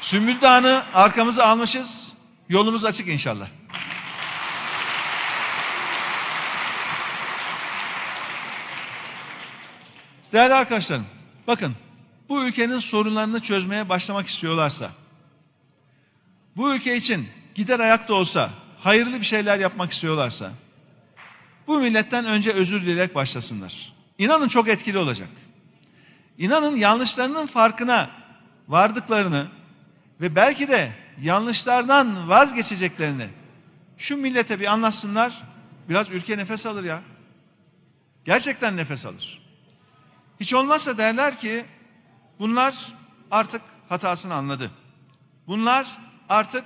Sümbül 0.00 0.40
Dağı'nı 0.40 0.82
arkamıza 0.94 1.44
almışız. 1.44 2.12
Yolumuz 2.48 2.84
açık 2.84 3.08
inşallah. 3.08 3.48
Değerli 10.32 10.54
arkadaşlarım, 10.54 11.06
bakın 11.46 11.76
bu 12.28 12.44
ülkenin 12.44 12.78
sorunlarını 12.78 13.40
çözmeye 13.40 13.88
başlamak 13.88 14.26
istiyorlarsa, 14.26 14.90
bu 16.56 16.74
ülke 16.74 16.96
için 16.96 17.28
gider 17.54 17.80
ayakta 17.80 18.14
olsa, 18.14 18.50
hayırlı 18.80 19.20
bir 19.20 19.24
şeyler 19.26 19.58
yapmak 19.58 19.92
istiyorlarsa, 19.92 20.50
bu 21.66 21.78
milletten 21.78 22.24
önce 22.24 22.52
özür 22.52 22.82
dileyerek 22.82 23.14
başlasınlar. 23.14 23.92
İnanın 24.18 24.48
çok 24.48 24.68
etkili 24.68 24.98
olacak. 24.98 25.28
İnanın 26.38 26.76
yanlışlarının 26.76 27.46
farkına 27.46 28.10
vardıklarını 28.68 29.46
ve 30.20 30.36
belki 30.36 30.68
de 30.68 30.92
yanlışlardan 31.22 32.28
vazgeçeceklerini 32.28 33.28
şu 33.98 34.16
millete 34.16 34.60
bir 34.60 34.66
anlatsınlar. 34.66 35.42
Biraz 35.88 36.10
ülke 36.10 36.38
nefes 36.38 36.66
alır 36.66 36.84
ya. 36.84 37.02
Gerçekten 38.24 38.76
nefes 38.76 39.06
alır. 39.06 39.42
Hiç 40.40 40.54
olmazsa 40.54 40.98
derler 40.98 41.38
ki 41.38 41.64
bunlar 42.38 42.92
artık 43.30 43.62
hatasını 43.88 44.34
anladı. 44.34 44.70
Bunlar 45.46 45.98
artık 46.28 46.64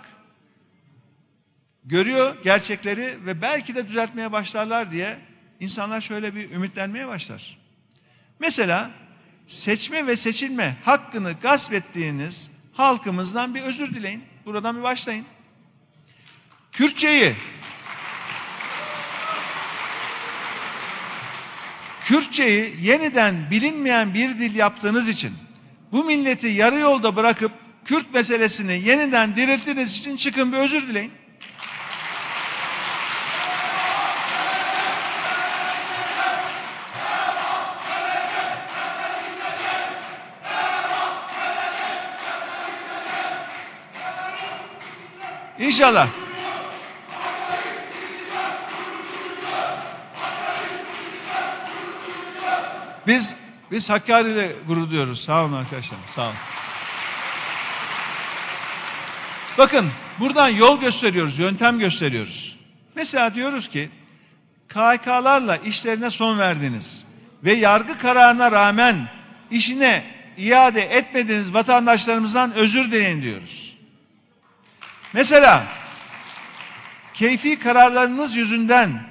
görüyor 1.84 2.36
gerçekleri 2.44 3.26
ve 3.26 3.42
belki 3.42 3.74
de 3.74 3.88
düzeltmeye 3.88 4.32
başlarlar 4.32 4.90
diye 4.90 5.18
insanlar 5.60 6.00
şöyle 6.00 6.34
bir 6.34 6.50
ümitlenmeye 6.50 7.08
başlar. 7.08 7.58
Mesela 8.38 8.90
seçme 9.46 10.06
ve 10.06 10.16
seçilme 10.16 10.76
hakkını 10.84 11.32
gasp 11.32 11.72
ettiğiniz 11.72 12.50
halkımızdan 12.80 13.54
bir 13.54 13.62
özür 13.62 13.94
dileyin. 13.94 14.24
Buradan 14.46 14.76
bir 14.76 14.82
başlayın. 14.82 15.24
Kürtçeyi 16.72 17.34
Kürtçeyi 22.00 22.74
yeniden 22.80 23.50
bilinmeyen 23.50 24.14
bir 24.14 24.28
dil 24.28 24.54
yaptığınız 24.54 25.08
için 25.08 25.32
bu 25.92 26.04
milleti 26.04 26.46
yarı 26.46 26.78
yolda 26.78 27.16
bırakıp 27.16 27.52
Kürt 27.84 28.14
meselesini 28.14 28.88
yeniden 28.88 29.36
dirilttiğiniz 29.36 29.96
için 29.96 30.16
çıkın 30.16 30.52
bir 30.52 30.56
özür 30.56 30.88
dileyin. 30.88 31.12
İnşallah. 45.80 46.08
Biz 53.06 53.34
biz 53.70 53.90
Hakkari 53.90 54.30
ile 54.30 54.52
gurur 54.68 54.90
duyuyoruz. 54.90 55.24
Sağ 55.24 55.44
olun 55.44 55.52
arkadaşlar. 55.52 55.98
Sağ 56.08 56.22
olun. 56.22 56.34
Bakın 59.58 59.90
buradan 60.18 60.48
yol 60.48 60.80
gösteriyoruz, 60.80 61.38
yöntem 61.38 61.78
gösteriyoruz. 61.78 62.56
Mesela 62.94 63.34
diyoruz 63.34 63.68
ki 63.68 63.90
KHK'larla 64.68 65.56
işlerine 65.56 66.10
son 66.10 66.38
verdiniz 66.38 67.06
ve 67.44 67.52
yargı 67.52 67.98
kararına 67.98 68.52
rağmen 68.52 69.08
işine 69.50 70.04
iade 70.38 70.82
etmediğiniz 70.82 71.54
vatandaşlarımızdan 71.54 72.54
özür 72.54 72.92
dileyin 72.92 73.22
diyoruz. 73.22 73.69
Mesela 75.12 75.66
keyfi 77.14 77.58
kararlarınız 77.58 78.36
yüzünden 78.36 79.02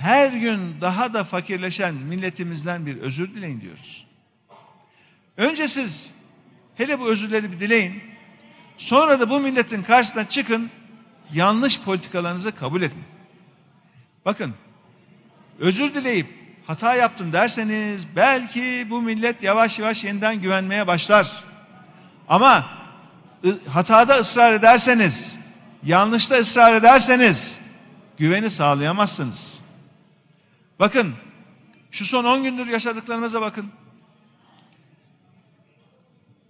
her 0.00 0.32
gün 0.32 0.80
daha 0.80 1.12
da 1.14 1.24
fakirleşen 1.24 1.94
milletimizden 1.94 2.86
bir 2.86 2.96
özür 2.96 3.34
dileyin 3.34 3.60
diyoruz. 3.60 4.06
Önce 5.36 5.68
siz 5.68 6.14
hele 6.74 7.00
bu 7.00 7.08
özürleri 7.08 7.52
bir 7.52 7.60
dileyin. 7.60 8.02
Sonra 8.78 9.20
da 9.20 9.30
bu 9.30 9.40
milletin 9.40 9.82
karşısına 9.82 10.28
çıkın. 10.28 10.70
Yanlış 11.32 11.80
politikalarınızı 11.80 12.54
kabul 12.54 12.82
edin. 12.82 13.04
Bakın 14.24 14.54
özür 15.58 15.94
dileyip 15.94 16.26
hata 16.66 16.94
yaptım 16.94 17.32
derseniz 17.32 18.16
belki 18.16 18.86
bu 18.90 19.02
millet 19.02 19.42
yavaş 19.42 19.78
yavaş 19.78 20.04
yeniden 20.04 20.40
güvenmeye 20.40 20.86
başlar. 20.86 21.44
Ama 22.28 22.77
hatada 23.68 24.14
ısrar 24.14 24.52
ederseniz, 24.52 25.38
yanlışta 25.82 26.34
ısrar 26.36 26.74
ederseniz 26.74 27.60
güveni 28.18 28.50
sağlayamazsınız. 28.50 29.60
Bakın 30.78 31.14
şu 31.90 32.04
son 32.04 32.24
10 32.24 32.42
gündür 32.42 32.66
yaşadıklarımıza 32.66 33.40
bakın. 33.40 33.70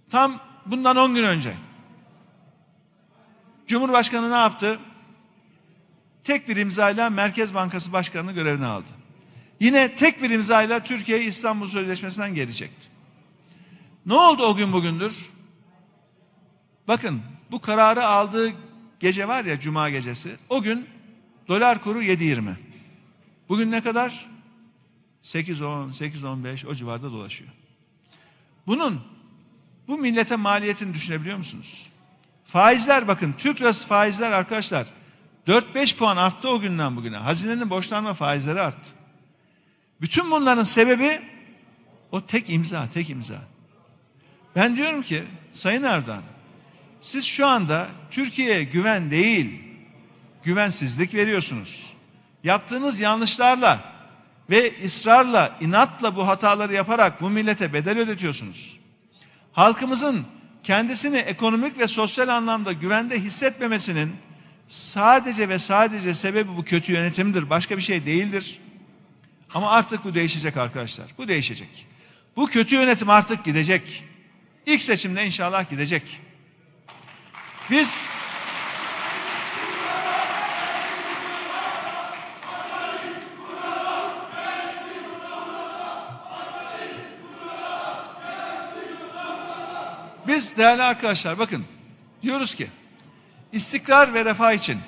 Tam 0.09 0.39
bundan 0.65 0.97
10 0.97 1.15
gün 1.15 1.23
önce 1.23 1.53
Cumhurbaşkanı 3.67 4.31
ne 4.31 4.35
yaptı? 4.35 4.79
Tek 6.23 6.49
bir 6.49 6.57
imzayla 6.57 7.09
Merkez 7.09 7.53
Bankası 7.53 7.93
Başkanı'nı 7.93 8.31
görevine 8.31 8.65
aldı. 8.65 8.89
Yine 9.59 9.95
tek 9.95 10.21
bir 10.23 10.29
imzayla 10.29 10.83
Türkiye 10.83 11.23
İstanbul 11.23 11.67
Sözleşmesi'nden 11.67 12.35
geri 12.35 12.55
çekti. 12.55 12.87
Ne 14.05 14.13
oldu 14.13 14.43
o 14.43 14.55
gün 14.55 14.73
bugündür? 14.73 15.29
Bakın 16.89 17.21
bu 17.51 17.61
kararı 17.61 18.05
aldığı 18.05 18.53
gece 18.99 19.27
var 19.27 19.45
ya 19.45 19.59
cuma 19.59 19.89
gecesi. 19.89 20.37
O 20.49 20.61
gün 20.61 20.87
dolar 21.47 21.83
kuru 21.83 22.03
7.20. 22.03 22.55
Bugün 23.49 23.71
ne 23.71 23.81
kadar? 23.81 24.29
8.10, 25.23 25.93
8.15 25.93 26.67
o 26.67 26.73
civarda 26.73 27.11
dolaşıyor. 27.11 27.49
Bunun 28.67 29.01
bu 29.87 29.97
millete 29.97 30.35
maliyetini 30.35 30.93
düşünebiliyor 30.93 31.37
musunuz? 31.37 31.87
Faizler 32.45 33.07
bakın 33.07 33.35
Türk 33.37 33.61
lirası 33.61 33.87
faizler 33.87 34.31
arkadaşlar 34.31 34.87
4-5 35.47 35.97
puan 35.97 36.17
arttı 36.17 36.49
o 36.49 36.59
günden 36.59 36.95
bugüne. 36.95 37.17
Hazinenin 37.17 37.69
borçlanma 37.69 38.13
faizleri 38.13 38.61
arttı. 38.61 38.89
Bütün 40.01 40.31
bunların 40.31 40.63
sebebi 40.63 41.21
o 42.11 42.25
tek 42.25 42.49
imza, 42.49 42.87
tek 42.93 43.09
imza. 43.09 43.41
Ben 44.55 44.75
diyorum 44.75 45.01
ki 45.01 45.23
Sayın 45.51 45.83
Erdoğan 45.83 46.23
siz 47.01 47.25
şu 47.25 47.47
anda 47.47 47.87
Türkiye'ye 48.11 48.63
güven 48.63 49.11
değil, 49.11 49.63
güvensizlik 50.43 51.13
veriyorsunuz. 51.13 51.93
Yaptığınız 52.43 52.99
yanlışlarla 52.99 53.93
ve 54.49 54.73
ısrarla, 54.85 55.57
inatla 55.61 56.15
bu 56.15 56.27
hataları 56.27 56.73
yaparak 56.73 57.21
bu 57.21 57.29
millete 57.29 57.73
bedel 57.73 57.97
ödetiyorsunuz. 57.97 58.79
Halkımızın 59.51 60.25
kendisini 60.63 61.17
ekonomik 61.17 61.79
ve 61.79 61.87
sosyal 61.87 62.27
anlamda 62.27 62.73
güvende 62.73 63.19
hissetmemesinin 63.19 64.15
sadece 64.67 65.49
ve 65.49 65.59
sadece 65.59 66.13
sebebi 66.13 66.57
bu 66.57 66.63
kötü 66.63 66.93
yönetimdir. 66.93 67.49
Başka 67.49 67.77
bir 67.77 67.81
şey 67.81 68.05
değildir. 68.05 68.59
Ama 69.53 69.71
artık 69.71 70.03
bu 70.03 70.13
değişecek 70.13 70.57
arkadaşlar. 70.57 71.05
Bu 71.17 71.27
değişecek. 71.27 71.87
Bu 72.35 72.47
kötü 72.47 72.75
yönetim 72.75 73.09
artık 73.09 73.45
gidecek. 73.45 74.05
İlk 74.65 74.81
seçimde 74.81 75.25
inşallah 75.25 75.69
gidecek. 75.69 76.21
Biz 77.71 78.05
Biz 90.27 90.57
değerli 90.57 90.83
arkadaşlar 90.83 91.39
bakın 91.39 91.65
diyoruz 92.21 92.55
ki 92.55 92.67
istikrar 93.51 94.13
ve 94.13 94.25
refah 94.25 94.53
için, 94.53 94.79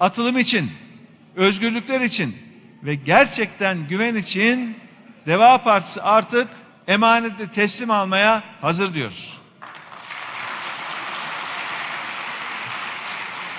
atılım 0.00 0.38
için, 0.38 0.70
özgürlükler 1.36 2.00
için 2.00 2.36
ve 2.82 2.94
gerçekten 2.94 3.88
güven 3.88 4.14
için 4.14 4.76
Deva 5.26 5.62
Partisi 5.62 6.02
artık 6.02 6.48
emaneti 6.88 7.50
teslim 7.50 7.90
almaya 7.90 8.44
hazır 8.60 8.94
diyoruz. 8.94 9.39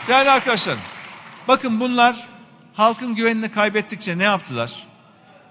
Değerli 0.07 0.29
arkadaşlar, 0.29 0.77
bakın 1.47 1.79
bunlar 1.79 2.27
halkın 2.73 3.15
güvenini 3.15 3.51
kaybettikçe 3.51 4.17
ne 4.17 4.23
yaptılar? 4.23 4.87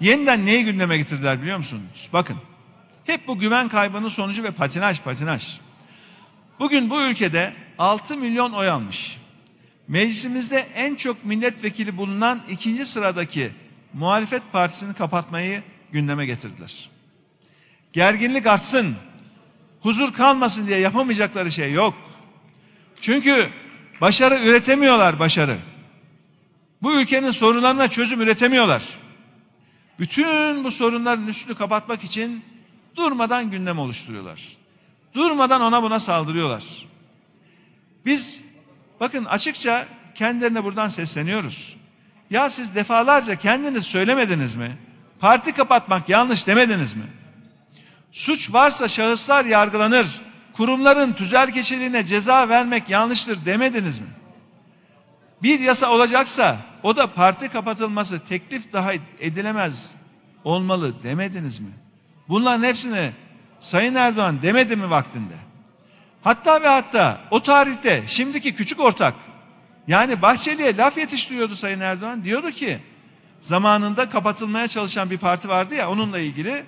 Yeniden 0.00 0.46
neyi 0.46 0.64
gündeme 0.64 0.98
getirdiler 0.98 1.42
biliyor 1.42 1.58
musunuz? 1.58 2.08
Bakın, 2.12 2.36
hep 3.04 3.28
bu 3.28 3.38
güven 3.38 3.68
kaybının 3.68 4.08
sonucu 4.08 4.42
ve 4.42 4.50
patinaj 4.50 5.00
patinaj. 5.00 5.58
Bugün 6.58 6.90
bu 6.90 7.00
ülkede 7.00 7.54
6 7.78 8.16
milyon 8.16 8.52
oy 8.52 8.68
almış. 8.68 9.18
Meclisimizde 9.88 10.66
en 10.74 10.94
çok 10.94 11.24
milletvekili 11.24 11.96
bulunan 11.96 12.42
ikinci 12.48 12.86
sıradaki 12.86 13.50
muhalefet 13.92 14.42
partisini 14.52 14.94
kapatmayı 14.94 15.62
gündeme 15.92 16.26
getirdiler. 16.26 16.90
Gerginlik 17.92 18.46
artsın, 18.46 18.96
huzur 19.80 20.12
kalmasın 20.12 20.66
diye 20.66 20.78
yapamayacakları 20.78 21.52
şey 21.52 21.72
yok. 21.72 21.94
Çünkü 23.00 23.50
başarı 24.00 24.38
üretemiyorlar 24.44 25.18
başarı. 25.18 25.58
Bu 26.82 27.00
ülkenin 27.00 27.30
sorunlarına 27.30 27.88
çözüm 27.88 28.20
üretemiyorlar. 28.20 28.82
Bütün 29.98 30.64
bu 30.64 30.70
sorunların 30.70 31.26
üstünü 31.26 31.56
kapatmak 31.56 32.04
için 32.04 32.44
durmadan 32.96 33.50
gündem 33.50 33.78
oluşturuyorlar. 33.78 34.42
Durmadan 35.14 35.60
ona 35.60 35.82
buna 35.82 36.00
saldırıyorlar. 36.00 36.64
Biz 38.06 38.40
bakın 39.00 39.24
açıkça 39.24 39.88
kendilerine 40.14 40.64
buradan 40.64 40.88
sesleniyoruz. 40.88 41.76
Ya 42.30 42.50
siz 42.50 42.74
defalarca 42.74 43.34
kendiniz 43.34 43.84
söylemediniz 43.84 44.56
mi? 44.56 44.78
Parti 45.20 45.52
kapatmak 45.52 46.08
yanlış 46.08 46.46
demediniz 46.46 46.94
mi? 46.94 47.06
Suç 48.12 48.52
varsa 48.52 48.88
şahıslar 48.88 49.44
yargılanır. 49.44 50.20
Kurumların 50.56 51.12
tüzel 51.12 51.50
geçirliğine 51.50 52.06
ceza 52.06 52.48
vermek 52.48 52.90
yanlıştır 52.90 53.44
demediniz 53.44 53.98
mi? 53.98 54.06
Bir 55.42 55.60
yasa 55.60 55.90
olacaksa 55.90 56.56
o 56.82 56.96
da 56.96 57.12
parti 57.12 57.48
kapatılması 57.48 58.24
teklif 58.24 58.72
daha 58.72 58.92
edilemez 59.20 59.94
olmalı 60.44 61.02
demediniz 61.02 61.58
mi? 61.58 61.70
Bunların 62.28 62.64
hepsini 62.64 63.10
Sayın 63.60 63.94
Erdoğan 63.94 64.42
demedi 64.42 64.76
mi 64.76 64.90
vaktinde? 64.90 65.34
Hatta 66.22 66.62
ve 66.62 66.68
hatta 66.68 67.20
o 67.30 67.42
tarihte 67.42 68.04
şimdiki 68.06 68.54
küçük 68.54 68.80
ortak 68.80 69.14
yani 69.88 70.22
Bahçeli'ye 70.22 70.76
laf 70.76 70.98
yetiştiriyordu 70.98 71.56
Sayın 71.56 71.80
Erdoğan. 71.80 72.24
Diyordu 72.24 72.50
ki 72.50 72.78
zamanında 73.40 74.08
kapatılmaya 74.08 74.68
çalışan 74.68 75.10
bir 75.10 75.18
parti 75.18 75.48
vardı 75.48 75.74
ya 75.74 75.90
onunla 75.90 76.18
ilgili. 76.18 76.64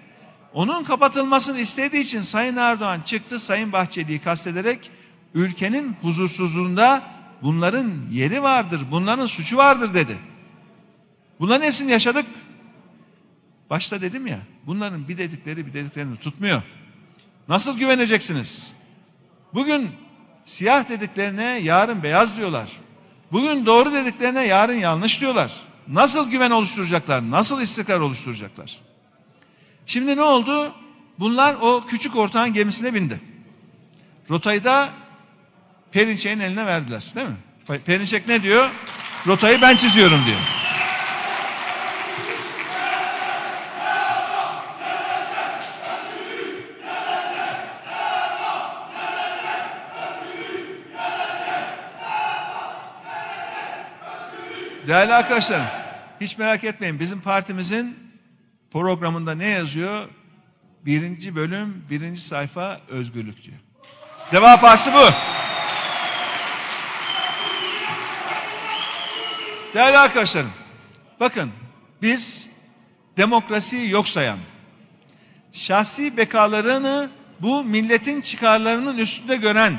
Onun 0.54 0.84
kapatılmasını 0.84 1.58
istediği 1.58 2.00
için 2.00 2.20
Sayın 2.20 2.56
Erdoğan 2.56 3.00
çıktı 3.00 3.38
Sayın 3.38 3.72
Bahçeli'yi 3.72 4.18
kastederek 4.18 4.90
ülkenin 5.34 5.96
huzursuzluğunda 6.02 7.02
bunların 7.42 7.92
yeri 8.10 8.42
vardır, 8.42 8.80
bunların 8.90 9.26
suçu 9.26 9.56
vardır 9.56 9.94
dedi. 9.94 10.18
Bunların 11.40 11.66
hepsini 11.66 11.90
yaşadık. 11.90 12.26
Başta 13.70 14.00
dedim 14.00 14.26
ya 14.26 14.38
Bunların 14.66 15.08
bir 15.08 15.18
dedikleri 15.18 15.66
bir 15.66 15.72
dediklerini 15.72 16.16
tutmuyor. 16.16 16.62
Nasıl 17.48 17.78
güveneceksiniz? 17.78 18.72
Bugün 19.54 19.90
siyah 20.44 20.88
dediklerine 20.88 21.60
yarın 21.62 22.02
beyaz 22.02 22.36
diyorlar. 22.36 22.72
Bugün 23.32 23.66
doğru 23.66 23.92
dediklerine 23.92 24.46
yarın 24.46 24.74
yanlış 24.74 25.20
diyorlar. 25.20 25.52
Nasıl 25.88 26.30
güven 26.30 26.50
oluşturacaklar? 26.50 27.30
Nasıl 27.30 27.60
istikrar 27.60 28.00
oluşturacaklar? 28.00 28.78
Şimdi 29.86 30.16
ne 30.16 30.22
oldu? 30.22 30.74
Bunlar 31.18 31.54
o 31.54 31.84
küçük 31.86 32.16
ortağın 32.16 32.52
gemisine 32.52 32.94
bindi. 32.94 33.20
Rotayı 34.30 34.64
da 34.64 34.88
Perinçek'in 35.92 36.40
eline 36.40 36.66
verdiler 36.66 37.12
değil 37.14 37.26
mi? 37.26 37.80
Perinçek 37.84 38.28
ne 38.28 38.42
diyor? 38.42 38.70
Rotayı 39.26 39.62
ben 39.62 39.76
çiziyorum 39.76 40.20
diyor. 40.26 40.38
Değerli 54.86 55.14
arkadaşlarım, 55.14 55.66
hiç 56.20 56.38
merak 56.38 56.64
etmeyin. 56.64 57.00
Bizim 57.00 57.20
partimizin 57.20 58.11
programında 58.72 59.34
ne 59.34 59.46
yazıyor? 59.46 60.08
Birinci 60.86 61.36
bölüm, 61.36 61.84
birinci 61.90 62.20
sayfa 62.20 62.80
özgürlük 62.88 63.42
diyor. 63.42 63.56
Deva 64.32 64.60
Partisi 64.60 64.92
bu. 64.92 65.04
Değerli 69.74 69.98
arkadaşlarım, 69.98 70.52
bakın 71.20 71.50
biz 72.02 72.48
demokrasiyi 73.16 73.90
yok 73.90 74.08
sayan, 74.08 74.38
şahsi 75.52 76.16
bekalarını 76.16 77.10
bu 77.40 77.64
milletin 77.64 78.20
çıkarlarının 78.20 78.98
üstünde 78.98 79.36
gören, 79.36 79.78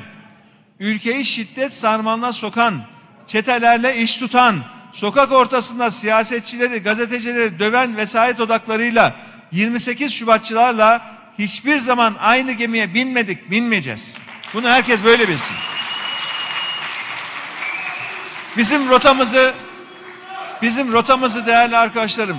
ülkeyi 0.79 1.25
şiddet 1.25 1.73
sarmalına 1.73 2.31
sokan, 2.31 2.85
çetelerle 3.27 3.97
iş 3.97 4.17
tutan, 4.17 4.63
sokak 4.93 5.31
ortasında 5.31 5.91
siyasetçileri, 5.91 6.79
gazetecileri 6.79 7.59
döven 7.59 7.97
vesayet 7.97 8.39
odaklarıyla 8.39 9.15
28 9.51 10.13
Şubatçılarla 10.13 11.01
hiçbir 11.39 11.77
zaman 11.77 12.15
aynı 12.19 12.51
gemiye 12.51 12.93
binmedik, 12.93 13.51
binmeyeceğiz. 13.51 14.17
Bunu 14.53 14.67
herkes 14.67 15.03
böyle 15.03 15.27
bilsin. 15.27 15.55
Bizim 18.57 18.89
rotamızı 18.89 19.53
bizim 20.61 20.91
rotamızı 20.91 21.45
değerli 21.45 21.77
arkadaşlarım 21.77 22.37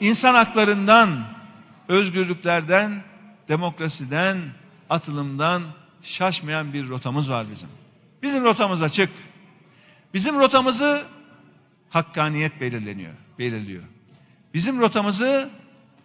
insan 0.00 0.34
haklarından, 0.34 1.24
özgürlüklerden, 1.88 3.02
demokrasiden, 3.48 4.38
atılımdan 4.90 5.62
şaşmayan 6.02 6.72
bir 6.72 6.88
rotamız 6.88 7.30
var 7.30 7.46
bizim. 7.50 7.68
Bizim 8.22 8.44
rotamız 8.44 8.82
açık. 8.82 9.10
Bizim 10.14 10.38
rotamızı 10.38 11.02
hakkaniyet 11.92 12.60
belirleniyor, 12.60 13.12
belirliyor. 13.38 13.82
Bizim 14.54 14.80
rotamızı 14.80 15.50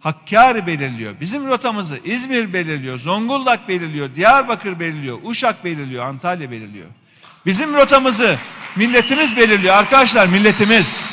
Hakkari 0.00 0.66
belirliyor. 0.66 1.20
Bizim 1.20 1.46
rotamızı 1.46 2.00
İzmir 2.04 2.52
belirliyor, 2.52 2.98
Zonguldak 2.98 3.68
belirliyor, 3.68 4.14
Diyarbakır 4.14 4.80
belirliyor, 4.80 5.18
Uşak 5.24 5.64
belirliyor, 5.64 6.04
Antalya 6.04 6.50
belirliyor. 6.50 6.86
Bizim 7.46 7.74
rotamızı 7.74 8.38
milletimiz 8.76 9.36
belirliyor 9.36 9.74
arkadaşlar 9.74 10.26
milletimiz. 10.26 11.06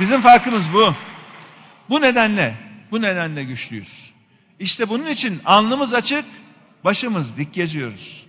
Bizim 0.00 0.20
farkımız 0.20 0.72
bu. 0.72 0.94
Bu 1.90 2.00
nedenle, 2.00 2.54
bu 2.90 3.02
nedenle 3.02 3.44
güçlüyüz. 3.44 4.10
İşte 4.58 4.88
bunun 4.88 5.06
için 5.06 5.40
alnımız 5.44 5.94
açık, 5.94 6.24
başımız 6.84 7.36
dik 7.36 7.52
geziyoruz. 7.52 8.26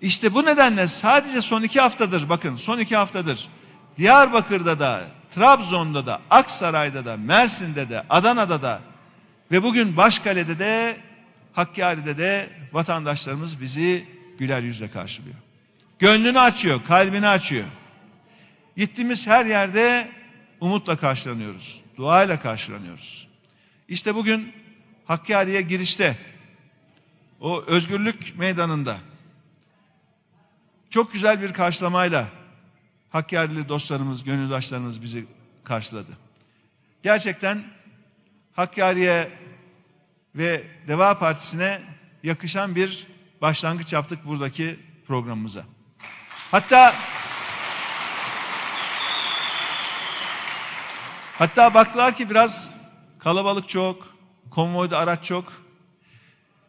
İşte 0.00 0.34
bu 0.34 0.44
nedenle 0.44 0.88
sadece 0.88 1.40
son 1.40 1.62
iki 1.62 1.80
haftadır 1.80 2.28
bakın 2.28 2.56
son 2.56 2.78
iki 2.78 2.96
haftadır 2.96 3.48
Diyarbakır'da 3.96 4.78
da, 4.78 5.08
Trabzon'da 5.30 6.06
da, 6.06 6.20
Aksaray'da 6.30 7.04
da, 7.04 7.16
Mersin'de 7.16 7.90
de, 7.90 8.04
Adana'da 8.10 8.62
da 8.62 8.80
ve 9.50 9.62
bugün 9.62 9.96
Başkale'de 9.96 10.58
de, 10.58 10.96
Hakkari'de 11.52 12.18
de 12.18 12.50
vatandaşlarımız 12.72 13.60
bizi 13.60 14.04
güler 14.38 14.62
yüzle 14.62 14.90
karşılıyor. 14.90 15.36
Gönlünü 15.98 16.38
açıyor, 16.38 16.80
kalbini 16.88 17.28
açıyor. 17.28 17.64
Gittiğimiz 18.76 19.26
her 19.26 19.46
yerde 19.46 20.08
umutla 20.60 20.96
karşılanıyoruz, 20.96 21.80
duayla 21.96 22.40
karşılanıyoruz. 22.40 23.28
İşte 23.88 24.14
bugün 24.14 24.52
Hakkari'ye 25.06 25.60
girişte, 25.60 26.16
o 27.40 27.62
özgürlük 27.62 28.38
meydanında 28.38 28.96
çok 30.90 31.12
güzel 31.12 31.42
bir 31.42 31.52
karşılamayla 31.52 32.28
Hakkari'li 33.16 33.68
dostlarımız, 33.68 34.24
gönüldaşlarımız 34.24 35.02
bizi 35.02 35.26
karşıladı. 35.64 36.12
Gerçekten 37.02 37.64
Hakkari'ye 38.52 39.30
ve 40.34 40.64
Deva 40.88 41.18
Partisi'ne 41.18 41.80
yakışan 42.22 42.74
bir 42.74 43.06
başlangıç 43.42 43.92
yaptık 43.92 44.26
buradaki 44.26 44.80
programımıza. 45.06 45.64
Hatta 46.50 46.94
hatta 51.38 51.74
baktılar 51.74 52.14
ki 52.14 52.30
biraz 52.30 52.70
kalabalık 53.18 53.68
çok, 53.68 54.16
konvoyda 54.50 54.98
araç 54.98 55.24
çok. 55.24 55.52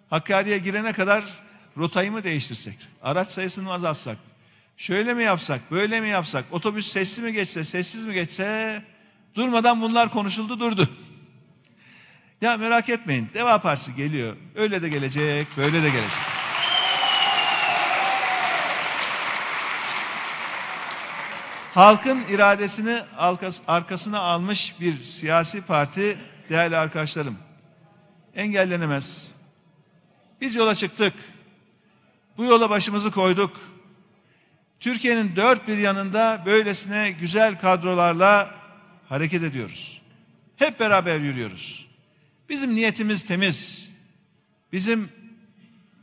Hakkari'ye 0.09 0.57
girene 0.57 0.93
kadar 0.93 1.23
rotayı 1.77 2.11
mı 2.11 2.23
değiştirsek? 2.23 2.87
Araç 3.01 3.27
sayısını 3.31 3.73
azaltsak? 3.73 4.26
Şöyle 4.77 5.13
mi 5.13 5.23
yapsak, 5.23 5.71
böyle 5.71 6.01
mi 6.01 6.09
yapsak? 6.09 6.45
Otobüs 6.51 6.87
sesli 6.87 7.23
mi 7.23 7.33
geçse, 7.33 7.63
sessiz 7.63 8.05
mi 8.05 8.13
geçse? 8.13 8.83
Durmadan 9.35 9.81
bunlar 9.81 10.11
konuşuldu 10.11 10.59
durdu. 10.59 10.89
Ya 12.41 12.57
merak 12.57 12.89
etmeyin. 12.89 13.29
Deva 13.33 13.61
Partisi 13.61 13.95
geliyor. 13.95 14.37
Öyle 14.55 14.81
de 14.81 14.89
gelecek, 14.89 15.47
böyle 15.57 15.83
de 15.83 15.89
gelecek. 15.89 16.19
Halkın 21.73 22.21
iradesini 22.29 23.01
arkasına 23.67 24.19
almış 24.19 24.75
bir 24.79 25.03
siyasi 25.03 25.61
parti 25.61 26.17
değerli 26.49 26.77
arkadaşlarım. 26.77 27.37
Engellenemez. 28.35 29.31
Biz 30.41 30.55
yola 30.55 30.75
çıktık. 30.75 31.13
Bu 32.37 32.43
yola 32.43 32.69
başımızı 32.69 33.11
koyduk. 33.11 33.76
Türkiye'nin 34.79 35.35
dört 35.35 35.67
bir 35.67 35.77
yanında 35.77 36.43
böylesine 36.45 37.11
güzel 37.19 37.59
kadrolarla 37.59 38.55
hareket 39.09 39.43
ediyoruz. 39.43 40.01
Hep 40.55 40.79
beraber 40.79 41.19
yürüyoruz. 41.19 41.87
Bizim 42.49 42.75
niyetimiz 42.75 43.25
temiz. 43.25 43.91
Bizim 44.73 45.09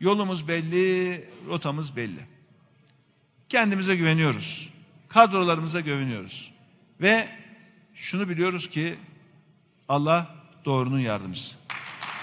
yolumuz 0.00 0.48
belli, 0.48 1.24
rotamız 1.46 1.96
belli. 1.96 2.20
Kendimize 3.48 3.96
güveniyoruz. 3.96 4.70
Kadrolarımıza 5.08 5.80
güveniyoruz. 5.80 6.52
Ve 7.00 7.28
şunu 7.94 8.28
biliyoruz 8.28 8.68
ki 8.68 8.94
Allah 9.88 10.34
doğrunun 10.64 11.00
yardımcısı. 11.00 11.56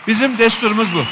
Bizim 0.07 0.37
desturumuz 0.37 0.93
bu. 0.93 1.03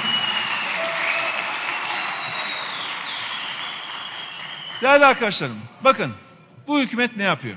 Değerli 4.82 5.06
arkadaşlarım 5.06 5.58
bakın 5.84 6.14
bu 6.68 6.80
hükümet 6.80 7.18
ne 7.18 7.24
yapıyor? 7.24 7.56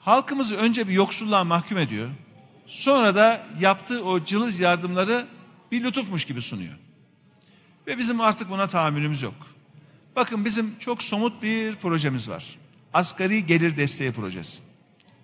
Halkımızı 0.00 0.56
önce 0.56 0.88
bir 0.88 0.92
yoksulluğa 0.92 1.44
mahkum 1.44 1.78
ediyor. 1.78 2.10
Sonra 2.66 3.14
da 3.14 3.46
yaptığı 3.60 4.04
o 4.04 4.24
cılız 4.24 4.60
yardımları 4.60 5.26
bir 5.72 5.84
lütufmuş 5.84 6.24
gibi 6.24 6.42
sunuyor. 6.42 6.74
Ve 7.86 7.98
bizim 7.98 8.20
artık 8.20 8.50
buna 8.50 8.66
tahammülümüz 8.66 9.22
yok. 9.22 9.34
Bakın 10.16 10.44
bizim 10.44 10.78
çok 10.78 11.02
somut 11.02 11.42
bir 11.42 11.76
projemiz 11.76 12.28
var. 12.28 12.58
Asgari 12.94 13.46
gelir 13.46 13.76
desteği 13.76 14.12
projesi. 14.12 14.62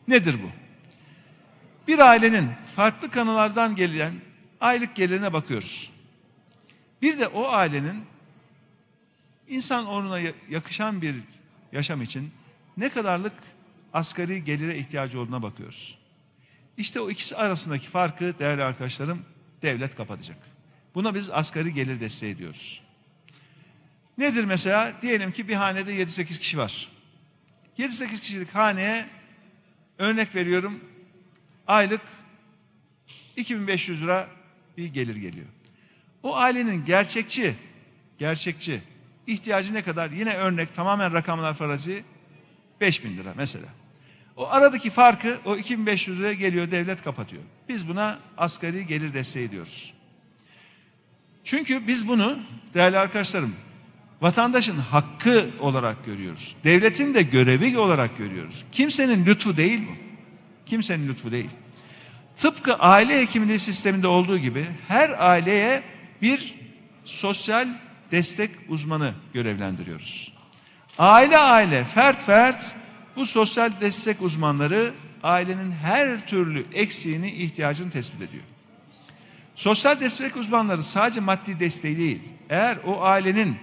Nedir 0.08 0.36
bu? 0.42 0.50
Bir 1.88 1.98
ailenin 1.98 2.50
farklı 2.76 3.10
kanallardan 3.10 3.76
gelen 3.76 4.14
aylık 4.60 4.96
gelirine 4.96 5.32
bakıyoruz. 5.32 5.90
Bir 7.02 7.18
de 7.18 7.28
o 7.28 7.48
ailenin 7.48 8.04
İnsan 9.48 9.86
onuna 9.86 10.20
yakışan 10.50 11.02
bir 11.02 11.14
yaşam 11.72 12.02
için 12.02 12.30
ne 12.76 12.88
kadarlık 12.88 13.32
asgari 13.92 14.44
gelire 14.44 14.78
ihtiyacı 14.78 15.20
olduğuna 15.20 15.42
bakıyoruz. 15.42 15.98
İşte 16.76 17.00
o 17.00 17.10
ikisi 17.10 17.36
arasındaki 17.36 17.88
farkı 17.88 18.38
değerli 18.38 18.64
arkadaşlarım 18.64 19.24
devlet 19.62 19.96
kapatacak. 19.96 20.38
Buna 20.94 21.14
biz 21.14 21.30
asgari 21.30 21.74
gelir 21.74 22.00
desteği 22.00 22.38
diyoruz. 22.38 22.82
Nedir 24.18 24.44
mesela? 24.44 24.92
Diyelim 25.02 25.32
ki 25.32 25.48
bir 25.48 25.54
hanede 25.54 25.94
7-8 26.02 26.38
kişi 26.38 26.58
var. 26.58 26.88
7-8 27.78 28.20
kişilik 28.20 28.54
haneye 28.54 29.06
örnek 29.98 30.34
veriyorum 30.34 30.80
aylık 31.66 32.00
2500 33.36 34.02
lira 34.02 34.28
bir 34.76 34.86
gelir 34.86 35.16
geliyor. 35.16 35.46
O 36.22 36.36
ailenin 36.36 36.84
gerçekçi, 36.84 37.54
gerçekçi 38.18 38.82
İhtiyacı 39.26 39.74
ne 39.74 39.82
kadar? 39.82 40.10
Yine 40.10 40.34
örnek 40.34 40.74
tamamen 40.74 41.12
rakamlar 41.12 41.54
farazi 41.54 42.04
5 42.80 43.04
bin 43.04 43.16
lira 43.16 43.32
mesela. 43.36 43.66
O 44.36 44.48
aradaki 44.48 44.90
farkı 44.90 45.38
o 45.44 45.56
2500 45.56 46.20
liraya 46.20 46.34
geliyor 46.34 46.70
devlet 46.70 47.02
kapatıyor. 47.02 47.42
Biz 47.68 47.88
buna 47.88 48.18
asgari 48.38 48.86
gelir 48.86 49.14
desteği 49.14 49.50
diyoruz. 49.50 49.94
Çünkü 51.44 51.86
biz 51.86 52.08
bunu 52.08 52.38
değerli 52.74 52.98
arkadaşlarım 52.98 53.54
vatandaşın 54.20 54.78
hakkı 54.78 55.50
olarak 55.60 56.06
görüyoruz. 56.06 56.56
Devletin 56.64 57.14
de 57.14 57.22
görevi 57.22 57.78
olarak 57.78 58.18
görüyoruz. 58.18 58.64
Kimsenin 58.72 59.26
lütfu 59.26 59.56
değil 59.56 59.82
bu. 59.88 59.92
Kimsenin 60.66 61.08
lütfu 61.08 61.32
değil. 61.32 61.50
Tıpkı 62.36 62.74
aile 62.74 63.20
hekimliği 63.20 63.58
sisteminde 63.58 64.06
olduğu 64.06 64.38
gibi 64.38 64.66
her 64.88 65.30
aileye 65.30 65.82
bir 66.22 66.54
sosyal 67.04 67.68
destek 68.12 68.50
uzmanı 68.68 69.12
görevlendiriyoruz. 69.34 70.32
Aile 70.98 71.38
aile, 71.38 71.84
fert 71.84 72.22
fert 72.22 72.74
bu 73.16 73.26
sosyal 73.26 73.70
destek 73.80 74.22
uzmanları 74.22 74.92
ailenin 75.22 75.72
her 75.72 76.26
türlü 76.26 76.64
eksiğini, 76.74 77.30
ihtiyacını 77.30 77.90
tespit 77.90 78.22
ediyor. 78.22 78.42
Sosyal 79.54 80.00
destek 80.00 80.36
uzmanları 80.36 80.82
sadece 80.82 81.20
maddi 81.20 81.60
desteği 81.60 81.98
değil, 81.98 82.22
eğer 82.50 82.78
o 82.86 83.02
ailenin 83.02 83.56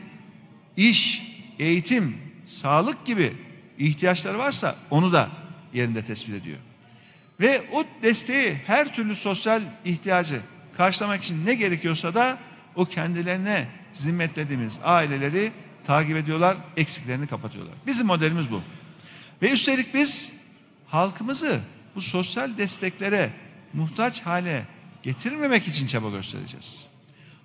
iş, 0.77 1.23
eğitim, 1.59 2.17
sağlık 2.45 3.05
gibi 3.05 3.33
ihtiyaçları 3.77 4.37
varsa 4.37 4.75
onu 4.89 5.11
da 5.11 5.29
yerinde 5.73 6.01
tespit 6.01 6.35
ediyor. 6.35 6.57
Ve 7.39 7.63
o 7.73 7.83
desteği 8.01 8.53
her 8.67 8.93
türlü 8.93 9.15
sosyal 9.15 9.61
ihtiyacı 9.85 10.39
karşılamak 10.77 11.23
için 11.23 11.45
ne 11.45 11.55
gerekiyorsa 11.55 12.13
da 12.13 12.37
o 12.75 12.85
kendilerine 12.85 13.67
zimmetlediğimiz 13.93 14.79
aileleri 14.83 15.51
takip 15.83 16.17
ediyorlar, 16.17 16.57
eksiklerini 16.77 17.27
kapatıyorlar. 17.27 17.75
Bizim 17.87 18.07
modelimiz 18.07 18.51
bu. 18.51 18.61
Ve 19.41 19.51
üstelik 19.51 19.93
biz 19.93 20.31
halkımızı 20.87 21.59
bu 21.95 22.01
sosyal 22.01 22.57
desteklere 22.57 23.33
muhtaç 23.73 24.21
hale 24.21 24.65
getirmemek 25.03 25.67
için 25.67 25.87
çaba 25.87 26.09
göstereceğiz. 26.09 26.87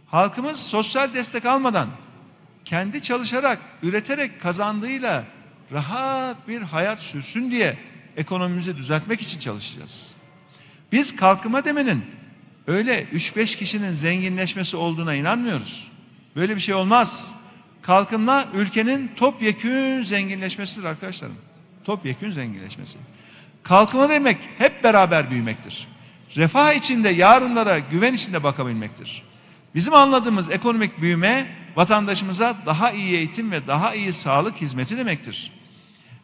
Halkımız 0.07 0.67
sosyal 0.67 1.15
destek 1.15 1.45
almadan 1.45 1.89
kendi 2.65 3.03
çalışarak, 3.03 3.59
üreterek 3.83 4.41
kazandığıyla 4.41 5.25
rahat 5.73 6.49
bir 6.49 6.63
hayat 6.63 7.01
sürsün 7.01 7.51
diye 7.51 7.79
ekonomimizi 8.17 8.77
düzeltmek 8.77 9.23
için 9.23 9.41
çalışacağız. 9.41 10.15
Biz 10.93 11.17
kalkınma 11.17 11.65
demenin 11.65 12.05
öyle 12.67 13.05
3-5 13.05 13.57
kişinin 13.57 13.93
zenginleşmesi 13.93 14.77
olduğuna 14.77 15.15
inanmıyoruz. 15.15 15.94
Böyle 16.37 16.57
bir 16.57 16.61
şey 16.61 16.75
olmaz. 16.75 17.33
Kalkınma 17.83 18.45
ülkenin 18.55 19.11
topyekün 19.17 20.03
zenginleşmesidir 20.03 20.85
arkadaşlarım. 20.85 21.37
Topyekün 21.85 22.31
zenginleşmesi. 22.31 22.99
Kalkınma 23.63 24.09
demek 24.09 24.39
hep 24.59 24.85
beraber 24.85 25.31
büyümektir. 25.31 25.89
Refah 26.37 26.73
içinde 26.73 27.09
yarınlara 27.09 27.79
güven 27.79 28.13
içinde 28.13 28.43
bakabilmektir. 28.43 29.23
Bizim 29.75 29.95
anladığımız 29.95 30.51
ekonomik 30.51 31.01
büyüme 31.01 31.57
vatandaşımıza 31.77 32.57
daha 32.67 32.91
iyi 32.91 33.15
eğitim 33.15 33.51
ve 33.51 33.67
daha 33.67 33.95
iyi 33.95 34.13
sağlık 34.13 34.57
hizmeti 34.57 34.97
demektir. 34.97 35.53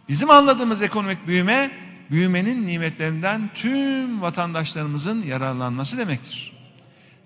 Bizim 0.08 0.30
anladığımız 0.30 0.82
ekonomik 0.82 1.26
büyüme, 1.26 1.70
büyümenin 2.10 2.66
nimetlerinden 2.66 3.50
tüm 3.54 4.22
vatandaşlarımızın 4.22 5.22
yararlanması 5.22 5.98
demektir. 5.98 6.52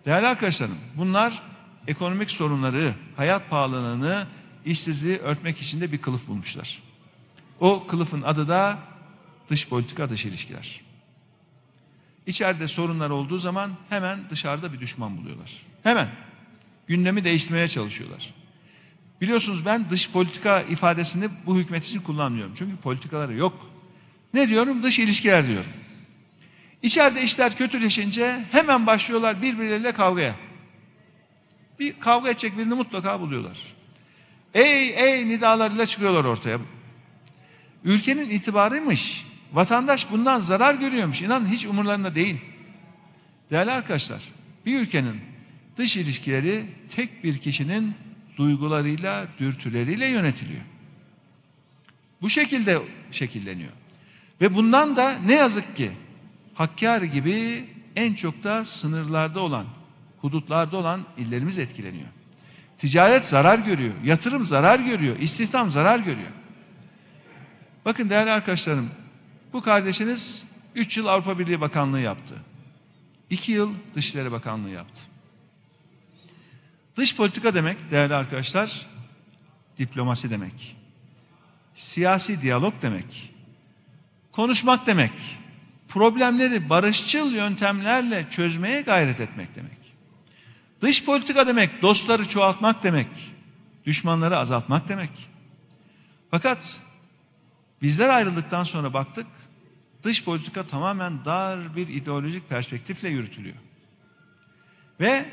Değerli 0.07 0.27
arkadaşlarım, 0.27 0.79
bunlar 0.97 1.43
ekonomik 1.89 2.31
sorunları, 2.31 2.95
hayat 3.17 3.51
pahalılığını, 3.51 4.27
işsizliği 4.65 5.19
örtmek 5.19 5.63
için 5.63 5.81
de 5.81 5.93
bir 5.93 5.99
kılıf 5.99 6.29
bulmuşlar. 6.29 6.83
O 7.61 7.87
kılıfın 7.87 8.23
adı 8.23 8.49
da 8.49 8.79
dış 9.49 9.69
politika, 9.69 10.11
dış 10.11 10.27
ilişkiler. 10.27 10.81
İçeride 12.27 12.69
sorunlar 12.69 13.11
olduğu 13.11 13.39
zaman 13.39 13.71
hemen 13.89 14.31
dışarıda 14.31 14.73
bir 14.73 14.81
düşman 14.81 15.17
buluyorlar. 15.17 15.53
Hemen 15.83 16.09
gündemi 16.87 17.25
değiştirmeye 17.25 17.69
çalışıyorlar. 17.69 18.35
Biliyorsunuz 19.21 19.67
ben 19.67 19.91
dış 19.91 20.11
politika 20.11 20.61
ifadesini 20.61 21.29
bu 21.47 21.57
hükümet 21.57 21.85
için 21.85 22.01
kullanmıyorum. 22.01 22.53
Çünkü 22.57 22.77
politikaları 22.77 23.35
yok. 23.35 23.71
Ne 24.35 24.49
diyorum? 24.49 24.83
Dış 24.83 24.99
ilişkiler 24.99 25.49
diyorum. 25.49 25.71
İçeride 26.83 27.23
işler 27.23 27.57
kötüleşince 27.57 28.45
hemen 28.53 28.87
başlıyorlar 28.87 29.43
birbirleriyle 29.43 29.93
kavgaya. 29.93 30.35
Bir 31.79 32.01
kavga 32.01 32.31
edecek 32.31 32.59
birini 32.59 32.75
mutlaka 32.75 33.21
buluyorlar. 33.21 33.59
Ey 34.55 34.89
ey 34.89 35.29
nidalarıyla 35.29 35.87
çıkıyorlar 35.87 36.25
ortaya. 36.25 36.59
Ülkenin 37.85 38.31
itibarıymış. 38.31 39.27
Vatandaş 39.53 40.11
bundan 40.11 40.41
zarar 40.41 40.75
görüyormuş. 40.75 41.23
İnanın 41.23 41.47
hiç 41.47 41.67
umurlarında 41.67 42.15
değil. 42.15 42.41
Değerli 43.51 43.71
arkadaşlar, 43.71 44.23
bir 44.67 44.81
ülkenin 44.81 45.21
dış 45.77 45.97
ilişkileri 45.97 46.67
tek 46.91 47.25
bir 47.25 47.39
kişinin 47.39 47.95
duygularıyla, 48.37 49.27
dürtüleriyle 49.39 50.07
yönetiliyor. 50.07 50.63
Bu 52.23 52.31
şekilde 52.31 52.83
şekilleniyor. 53.11 53.73
Ve 54.41 54.55
bundan 54.55 54.97
da 54.97 55.19
ne 55.27 55.35
yazık 55.35 55.77
ki 55.77 55.91
Hakkari 56.55 57.11
gibi 57.11 57.65
en 57.97 58.15
çok 58.15 58.45
da 58.45 58.65
sınırlarda 58.65 59.41
olan, 59.41 59.67
hudutlarda 60.25 60.77
olan 60.77 61.05
illerimiz 61.17 61.59
etkileniyor. 61.59 62.09
Ticaret 62.79 63.27
zarar 63.27 63.59
görüyor, 63.59 63.95
yatırım 64.05 64.45
zarar 64.45 64.79
görüyor, 64.79 65.19
istihdam 65.19 65.71
zarar 65.71 65.99
görüyor. 65.99 66.31
Bakın 67.85 68.11
değerli 68.11 68.31
arkadaşlarım, 68.31 68.91
bu 69.53 69.63
kardeşiniz 69.63 70.45
3 70.75 70.99
yıl 70.99 71.07
Avrupa 71.07 71.39
Birliği 71.39 71.61
Bakanlığı 71.61 72.01
yaptı. 72.01 72.35
2 73.31 73.53
yıl 73.53 73.75
Dışişleri 73.95 74.33
Bakanlığı 74.33 74.71
yaptı. 74.71 75.01
Dış 76.97 77.17
politika 77.17 77.55
demek 77.55 77.91
değerli 77.91 78.15
arkadaşlar 78.15 78.87
diplomasi 79.79 80.31
demek. 80.31 80.77
Siyasi 81.75 82.43
diyalog 82.43 82.75
demek. 82.83 83.35
Konuşmak 84.33 84.87
demek. 84.87 85.13
Problemleri 85.89 86.69
barışçıl 86.71 87.33
yöntemlerle 87.33 88.27
çözmeye 88.31 88.81
gayret 88.81 89.21
etmek 89.21 89.57
demek. 89.57 89.84
Dış 90.81 91.05
politika 91.05 91.47
demek 91.47 91.83
dostları 91.83 92.29
çoğaltmak 92.29 92.83
demek. 92.83 93.09
Düşmanları 93.87 94.39
azaltmak 94.39 94.89
demek. 94.89 95.11
Fakat 96.31 96.81
bizler 97.83 98.09
ayrıldıktan 98.09 98.65
sonra 98.65 98.95
baktık 98.95 99.27
dış 100.03 100.25
politika 100.25 100.67
tamamen 100.67 101.25
dar 101.25 101.77
bir 101.77 101.89
ideolojik 101.89 102.49
perspektifle 102.49 103.09
yürütülüyor. 103.09 103.57
Ve 105.01 105.27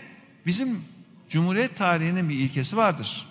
bizim 0.46 0.86
Cumhuriyet 1.30 1.76
tarihinin 1.76 2.30
bir 2.30 2.36
ilkesi 2.36 2.78
vardır. 2.78 3.28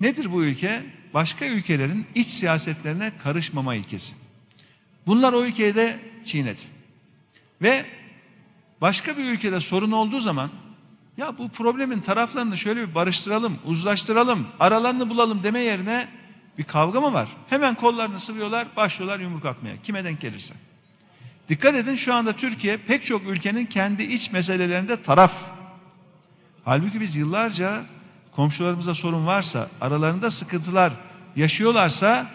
Nedir 0.00 0.32
bu 0.32 0.44
ülke? 0.44 0.86
Başka 1.14 1.46
ülkelerin 1.46 2.06
iç 2.14 2.26
siyasetlerine 2.26 3.12
karışmama 3.18 3.74
ilkesi. 3.74 4.14
Bunlar 5.06 5.32
o 5.32 5.44
ülkeyi 5.44 5.74
de 5.74 6.00
çiğnedi. 6.24 6.60
Ve 7.62 7.86
başka 8.80 9.16
bir 9.16 9.24
ülkede 9.24 9.60
sorun 9.60 9.92
olduğu 9.92 10.20
zaman 10.20 10.50
ya 11.18 11.38
bu 11.38 11.48
problemin 11.48 12.00
taraflarını 12.00 12.58
şöyle 12.58 12.88
bir 12.88 12.94
barıştıralım, 12.94 13.58
uzlaştıralım, 13.64 14.46
aralarını 14.60 15.10
bulalım 15.10 15.42
deme 15.42 15.60
yerine 15.60 16.08
bir 16.58 16.64
kavga 16.64 17.00
mı 17.00 17.12
var? 17.12 17.28
Hemen 17.48 17.74
kollarını 17.74 18.18
sıvıyorlar, 18.18 18.68
başlıyorlar 18.76 19.20
yumruk 19.20 19.46
atmaya. 19.46 19.82
Kime 19.82 20.04
denk 20.04 20.20
gelirse. 20.20 20.54
Dikkat 21.48 21.74
edin 21.74 21.96
şu 21.96 22.14
anda 22.14 22.32
Türkiye 22.32 22.76
pek 22.76 23.04
çok 23.04 23.22
ülkenin 23.28 23.66
kendi 23.66 24.02
iç 24.02 24.32
meselelerinde 24.32 25.02
taraf. 25.02 25.32
Halbuki 26.64 27.00
biz 27.00 27.16
yıllarca 27.16 27.82
komşularımıza 28.32 28.94
sorun 28.94 29.26
varsa, 29.26 29.68
aralarında 29.80 30.30
sıkıntılar 30.30 30.92
yaşıyorlarsa 31.36 32.26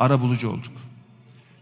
ara 0.00 0.20
bulucu 0.20 0.50
olduk. 0.50 0.72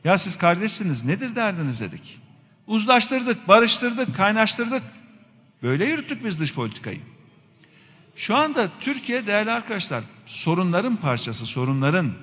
Ya 0.05 0.19
siz 0.19 0.37
kardeşsiniz 0.37 1.05
nedir 1.05 1.37
derdiniz 1.37 1.81
dedik. 1.81 2.21
Uzlaştırdık, 2.67 3.49
barıştırdık, 3.49 4.17
kaynaştırdık. 4.17 4.83
Böyle 5.63 5.85
yürüttük 5.85 6.25
biz 6.25 6.41
dış 6.41 6.55
politikayı. 6.55 7.01
Şu 8.17 8.37
anda 8.37 8.69
Türkiye 8.81 9.27
değerli 9.27 9.51
arkadaşlar 9.51 10.05
sorunların 10.27 10.97
parçası, 10.97 11.47
sorunların 11.47 12.15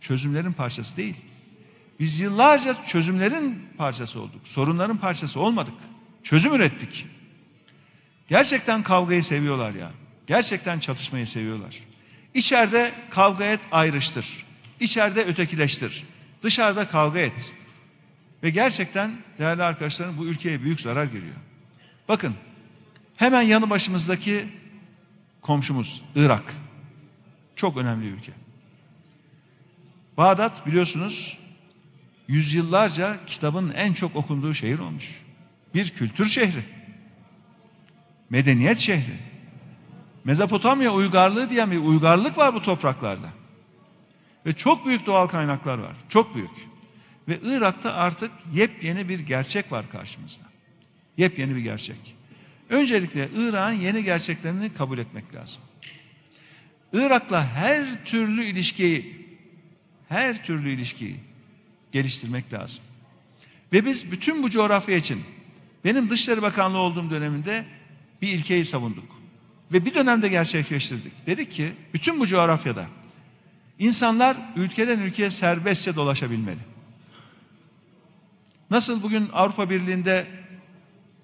çözümlerin 0.00 0.52
parçası 0.52 0.96
değil. 0.96 1.16
Biz 2.00 2.20
yıllarca 2.20 2.84
çözümlerin 2.86 3.68
parçası 3.78 4.20
olduk. 4.20 4.40
Sorunların 4.44 4.96
parçası 4.96 5.40
olmadık. 5.40 5.74
Çözüm 6.22 6.54
ürettik. 6.54 7.06
Gerçekten 8.28 8.82
kavgayı 8.82 9.24
seviyorlar 9.24 9.74
ya. 9.74 9.90
Gerçekten 10.26 10.78
çatışmayı 10.78 11.26
seviyorlar. 11.26 11.76
İçeride 12.34 12.92
kavga 13.10 13.44
et 13.44 13.60
ayrıştır. 13.72 14.46
İçeride 14.80 15.24
ötekileştir. 15.24 16.04
Dışarıda 16.42 16.88
kavga 16.88 17.18
et. 17.18 17.54
Ve 18.42 18.50
gerçekten 18.50 19.16
değerli 19.38 19.62
arkadaşlarım 19.62 20.18
bu 20.18 20.26
ülkeye 20.26 20.62
büyük 20.62 20.80
zarar 20.80 21.04
geliyor. 21.04 21.36
Bakın 22.08 22.34
hemen 23.16 23.42
yanı 23.42 23.70
başımızdaki 23.70 24.48
komşumuz 25.42 26.04
Irak. 26.14 26.54
Çok 27.56 27.76
önemli 27.76 28.06
bir 28.06 28.12
ülke. 28.12 28.32
Bağdat 30.16 30.66
biliyorsunuz 30.66 31.38
yüzyıllarca 32.28 33.16
kitabın 33.26 33.72
en 33.76 33.92
çok 33.92 34.16
okunduğu 34.16 34.54
şehir 34.54 34.78
olmuş. 34.78 35.22
Bir 35.74 35.90
kültür 35.90 36.26
şehri. 36.26 36.64
Medeniyet 38.30 38.78
şehri. 38.78 39.18
Mezopotamya 40.24 40.92
uygarlığı 40.92 41.50
diye 41.50 41.70
bir 41.70 41.78
uygarlık 41.78 42.38
var 42.38 42.54
bu 42.54 42.62
topraklarda. 42.62 43.28
Ve 44.46 44.52
çok 44.52 44.86
büyük 44.86 45.06
doğal 45.06 45.26
kaynaklar 45.26 45.78
var. 45.78 45.96
Çok 46.08 46.34
büyük. 46.34 46.68
Ve 47.28 47.38
Irak'ta 47.42 47.92
artık 47.92 48.30
yepyeni 48.52 49.08
bir 49.08 49.20
gerçek 49.20 49.72
var 49.72 49.90
karşımızda. 49.90 50.44
Yepyeni 51.16 51.54
bir 51.54 51.60
gerçek. 51.60 52.16
Öncelikle 52.70 53.28
Irak'ın 53.36 53.72
yeni 53.80 54.04
gerçeklerini 54.04 54.74
kabul 54.74 54.98
etmek 54.98 55.34
lazım. 55.34 55.62
Irak'la 56.92 57.46
her 57.46 58.04
türlü 58.04 58.44
ilişkiyi 58.44 59.26
her 60.08 60.44
türlü 60.44 60.70
ilişkiyi 60.70 61.16
geliştirmek 61.92 62.52
lazım. 62.52 62.84
Ve 63.72 63.84
biz 63.84 64.12
bütün 64.12 64.42
bu 64.42 64.50
coğrafya 64.50 64.96
için 64.96 65.22
benim 65.84 66.10
Dışişleri 66.10 66.42
Bakanlığı 66.42 66.78
olduğum 66.78 67.10
döneminde 67.10 67.64
bir 68.22 68.28
ilkeyi 68.28 68.64
savunduk. 68.64 69.16
Ve 69.72 69.84
bir 69.84 69.94
dönemde 69.94 70.28
gerçekleştirdik. 70.28 71.26
Dedik 71.26 71.52
ki 71.52 71.72
bütün 71.94 72.20
bu 72.20 72.26
coğrafyada 72.26 72.86
insanlar 73.78 74.36
ülkeden 74.56 74.98
ülkeye 74.98 75.30
serbestçe 75.30 75.96
dolaşabilmeli. 75.96 76.60
Nasıl 78.70 79.02
bugün 79.02 79.28
Avrupa 79.32 79.70
Birliği'nde 79.70 80.26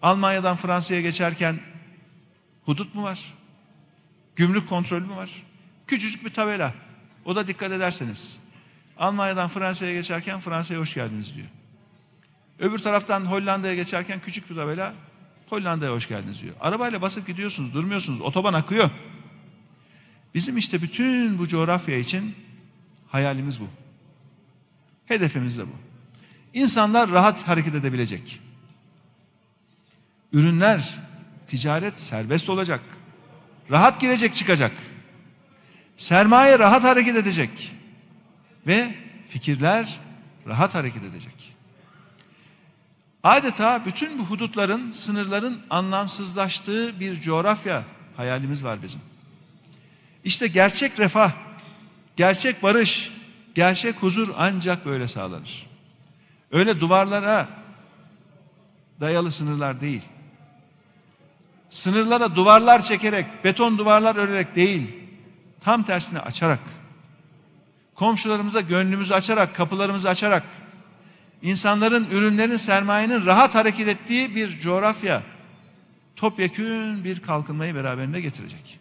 Almanya'dan 0.02 0.56
Fransa'ya 0.56 1.00
geçerken 1.00 1.60
hudut 2.64 2.94
mu 2.94 3.02
var? 3.02 3.34
Gümrük 4.36 4.68
kontrolü 4.68 5.06
mü 5.06 5.16
var? 5.16 5.42
Küçücük 5.86 6.24
bir 6.24 6.30
tabela. 6.30 6.74
O 7.24 7.36
da 7.36 7.46
dikkat 7.46 7.72
ederseniz. 7.72 8.38
Almanya'dan 8.98 9.48
Fransa'ya 9.48 9.92
geçerken 9.92 10.40
Fransa'ya 10.40 10.80
hoş 10.80 10.94
geldiniz 10.94 11.34
diyor. 11.34 11.46
Öbür 12.58 12.78
taraftan 12.78 13.24
Hollanda'ya 13.26 13.74
geçerken 13.74 14.20
küçük 14.20 14.50
bir 14.50 14.54
tabela 14.54 14.94
Hollanda'ya 15.50 15.92
hoş 15.92 16.08
geldiniz 16.08 16.42
diyor. 16.42 16.54
Arabayla 16.60 17.02
basıp 17.02 17.26
gidiyorsunuz, 17.26 17.74
durmuyorsunuz. 17.74 18.20
Otoban 18.20 18.54
akıyor. 18.54 18.90
Bizim 20.34 20.56
işte 20.56 20.82
bütün 20.82 21.38
bu 21.38 21.48
coğrafya 21.48 21.98
için 21.98 22.34
hayalimiz 23.08 23.60
bu. 23.60 23.68
Hedefimiz 25.06 25.58
de 25.58 25.66
bu. 25.66 25.72
İnsanlar 26.54 27.10
rahat 27.10 27.48
hareket 27.48 27.74
edebilecek. 27.74 28.40
Ürünler, 30.32 30.98
ticaret 31.46 32.00
serbest 32.00 32.50
olacak. 32.50 32.80
Rahat 33.70 34.00
girecek 34.00 34.34
çıkacak. 34.34 34.72
Sermaye 35.96 36.58
rahat 36.58 36.84
hareket 36.84 37.16
edecek. 37.16 37.74
Ve 38.66 38.94
fikirler 39.28 40.00
rahat 40.46 40.74
hareket 40.74 41.02
edecek. 41.04 41.56
Adeta 43.22 43.86
bütün 43.86 44.18
bu 44.18 44.22
hudutların, 44.22 44.90
sınırların 44.90 45.60
anlamsızlaştığı 45.70 47.00
bir 47.00 47.20
coğrafya 47.20 47.84
hayalimiz 48.16 48.64
var 48.64 48.82
bizim. 48.82 49.00
İşte 50.24 50.46
gerçek 50.46 50.98
refah, 50.98 51.32
gerçek 52.16 52.62
barış, 52.62 53.12
gerçek 53.54 53.96
huzur 53.96 54.28
ancak 54.36 54.86
böyle 54.86 55.08
sağlanır. 55.08 55.66
Öyle 56.52 56.80
duvarlara 56.80 57.48
dayalı 59.00 59.32
sınırlar 59.32 59.80
değil. 59.80 60.02
Sınırlara 61.72 62.36
duvarlar 62.36 62.82
çekerek, 62.82 63.44
beton 63.44 63.78
duvarlar 63.78 64.16
örerek 64.16 64.56
değil, 64.56 64.96
tam 65.60 65.82
tersine 65.82 66.18
açarak, 66.18 66.58
komşularımıza 67.94 68.60
gönlümüzü 68.60 69.14
açarak, 69.14 69.56
kapılarımızı 69.56 70.08
açarak, 70.08 70.42
insanların, 71.42 72.10
ürünlerin, 72.10 72.56
sermayenin 72.56 73.26
rahat 73.26 73.54
hareket 73.54 73.88
ettiği 73.88 74.36
bir 74.36 74.58
coğrafya, 74.58 75.22
topyekün 76.16 77.04
bir 77.04 77.20
kalkınmayı 77.20 77.74
beraberinde 77.74 78.20
getirecek. 78.20 78.80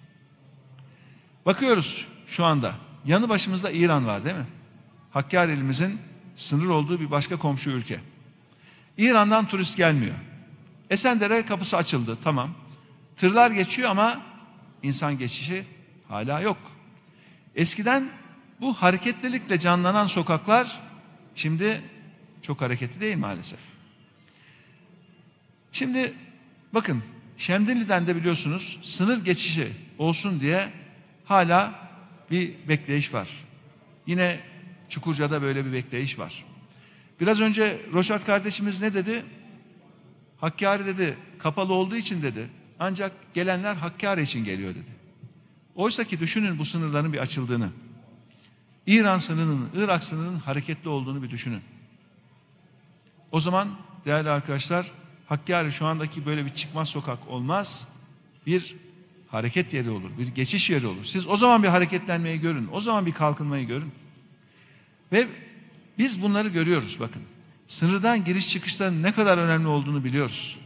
Bakıyoruz 1.46 2.08
şu 2.28 2.46
anda, 2.46 2.74
yanı 3.06 3.30
başımızda 3.30 3.72
İran 3.72 4.08
var 4.08 4.24
değil 4.24 4.36
mi? 4.36 4.48
Hakkari 5.12 5.52
elimizin 5.52 6.00
sınır 6.36 6.70
olduğu 6.70 7.00
bir 7.00 7.12
başka 7.12 7.38
komşu 7.38 7.70
ülke. 7.70 8.00
İran'dan 8.98 9.48
turist 9.48 9.78
gelmiyor. 9.78 10.16
Esendere 10.90 11.46
kapısı 11.46 11.78
açıldı 11.78 12.18
tamam. 12.24 12.61
Tırlar 13.22 13.52
geçiyor 13.52 13.90
ama 13.90 14.22
insan 14.84 15.18
geçişi 15.18 15.66
hala 16.08 16.42
yok. 16.42 16.58
Eskiden 17.56 18.10
bu 18.62 18.74
hareketlilikle 18.74 19.60
canlanan 19.60 20.08
sokaklar 20.08 20.82
şimdi 21.36 21.82
çok 22.42 22.62
hareketli 22.62 23.02
değil 23.02 23.18
maalesef. 23.18 23.60
Şimdi 25.72 26.14
bakın 26.74 27.04
Şemdinli'den 27.38 28.08
de 28.08 28.16
biliyorsunuz 28.16 28.80
sınır 28.84 29.26
geçişi 29.26 29.68
olsun 29.98 30.42
diye 30.42 30.70
hala 31.26 31.90
bir 32.32 32.54
bekleyiş 32.68 33.14
var. 33.14 33.30
Yine 34.08 34.40
Çukurca'da 34.90 35.42
böyle 35.42 35.66
bir 35.66 35.74
bekleyiş 35.74 36.20
var. 36.20 36.46
Biraz 37.20 37.42
önce 37.42 37.82
Roşat 37.94 38.26
kardeşimiz 38.26 38.82
ne 38.82 38.94
dedi? 38.94 39.26
Hakkari 40.40 40.86
dedi 40.86 41.18
kapalı 41.40 41.74
olduğu 41.74 41.96
için 41.96 42.22
dedi. 42.22 42.61
Ancak 42.84 43.12
gelenler 43.34 43.76
Hakkari 43.76 44.22
için 44.22 44.44
geliyor 44.44 44.76
dedi. 44.76 44.92
Oysa 45.76 46.04
ki 46.04 46.20
düşünün 46.20 46.60
bu 46.60 46.66
sınırların 46.66 47.14
bir 47.14 47.18
açıldığını. 47.18 47.70
İran 48.88 49.18
sınırının, 49.18 49.70
Irak 49.76 50.04
sınırının 50.04 50.40
hareketli 50.40 50.90
olduğunu 50.90 51.24
bir 51.24 51.30
düşünün. 51.30 51.62
O 53.32 53.40
zaman 53.40 53.70
değerli 54.06 54.30
arkadaşlar 54.30 54.92
Hakkari 55.28 55.72
şu 55.72 55.86
andaki 55.86 56.26
böyle 56.26 56.46
bir 56.46 56.50
çıkmaz 56.50 56.90
sokak 56.90 57.28
olmaz. 57.28 57.88
Bir 58.48 58.76
hareket 59.28 59.74
yeri 59.74 59.90
olur, 59.90 60.10
bir 60.20 60.28
geçiş 60.28 60.70
yeri 60.70 60.88
olur. 60.88 61.04
Siz 61.04 61.28
o 61.28 61.38
zaman 61.38 61.64
bir 61.64 61.68
hareketlenmeyi 61.68 62.40
görün, 62.40 62.70
o 62.72 62.82
zaman 62.82 63.06
bir 63.06 63.14
kalkınmayı 63.14 63.68
görün. 63.68 63.92
Ve 65.12 65.28
biz 65.98 66.22
bunları 66.22 66.48
görüyoruz 66.48 67.00
bakın. 67.00 67.22
Sınırdan 67.68 68.24
giriş 68.24 68.50
çıkışların 68.50 69.04
ne 69.04 69.12
kadar 69.12 69.38
önemli 69.38 69.68
olduğunu 69.68 70.04
biliyoruz. 70.04 70.58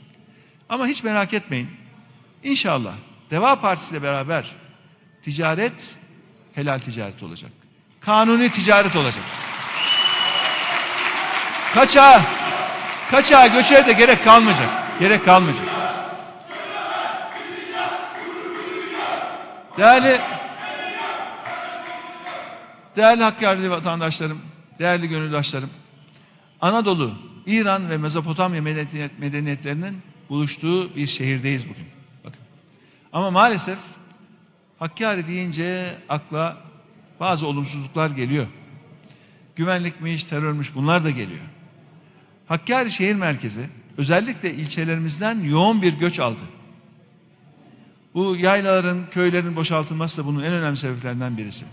Ama 0.69 0.87
hiç 0.87 1.03
merak 1.03 1.33
etmeyin. 1.33 1.84
İnşallah 2.45 2.93
Deva 3.31 3.61
Partisi 3.61 3.95
ile 3.95 4.03
beraber 4.03 4.55
ticaret 5.23 5.95
helal 6.53 6.79
ticaret 6.79 7.23
olacak. 7.23 7.51
Kanuni 8.01 8.51
ticaret 8.51 8.95
olacak. 8.95 9.23
Kaça, 11.73 12.21
kaça 13.11 13.47
göçe 13.47 13.85
de 13.85 13.93
gerek 13.93 14.23
kalmayacak. 14.23 14.69
Gerek 14.99 15.25
kalmayacak. 15.25 15.67
Değerli 19.77 20.21
Değerli 22.95 23.23
Hakkari 23.23 23.71
vatandaşlarım, 23.71 24.41
değerli 24.79 25.09
gönüldaşlarım, 25.09 25.69
Anadolu, 26.61 27.13
İran 27.45 27.89
ve 27.89 27.97
Mezopotamya 27.97 28.61
medeniyet, 28.61 29.19
medeniyetlerinin 29.19 30.01
buluştuğu 30.29 30.95
bir 30.95 31.07
şehirdeyiz 31.07 31.69
bugün. 31.69 31.94
Ama 33.15 33.31
maalesef 33.31 33.77
Hakkari 34.79 35.27
deyince 35.27 35.95
akla 36.09 36.57
bazı 37.19 37.47
olumsuzluklar 37.47 38.09
geliyor. 38.09 38.47
Güvenlikmiş, 39.55 40.23
terörmüş 40.23 40.75
bunlar 40.75 41.03
da 41.03 41.09
geliyor. 41.09 41.45
Hakkari 42.47 42.91
şehir 42.91 43.15
merkezi 43.15 43.69
özellikle 43.97 44.53
ilçelerimizden 44.53 45.39
yoğun 45.39 45.81
bir 45.81 45.93
göç 45.93 46.19
aldı. 46.19 46.41
Bu 48.13 48.35
yaylaların, 48.35 49.09
köylerin 49.11 49.55
boşaltılması 49.55 50.21
da 50.21 50.25
bunun 50.25 50.43
en 50.43 50.53
önemli 50.53 50.77
sebeplerinden 50.77 51.37
birisi. 51.37 51.65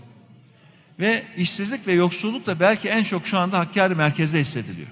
Ve 0.99 1.23
işsizlik 1.37 1.87
ve 1.87 1.93
yoksulluk 1.93 2.45
da 2.45 2.59
belki 2.59 2.89
en 2.89 3.03
çok 3.03 3.27
şu 3.27 3.37
anda 3.37 3.59
Hakkari 3.59 3.95
merkezde 3.95 4.39
hissediliyor. 4.39 4.89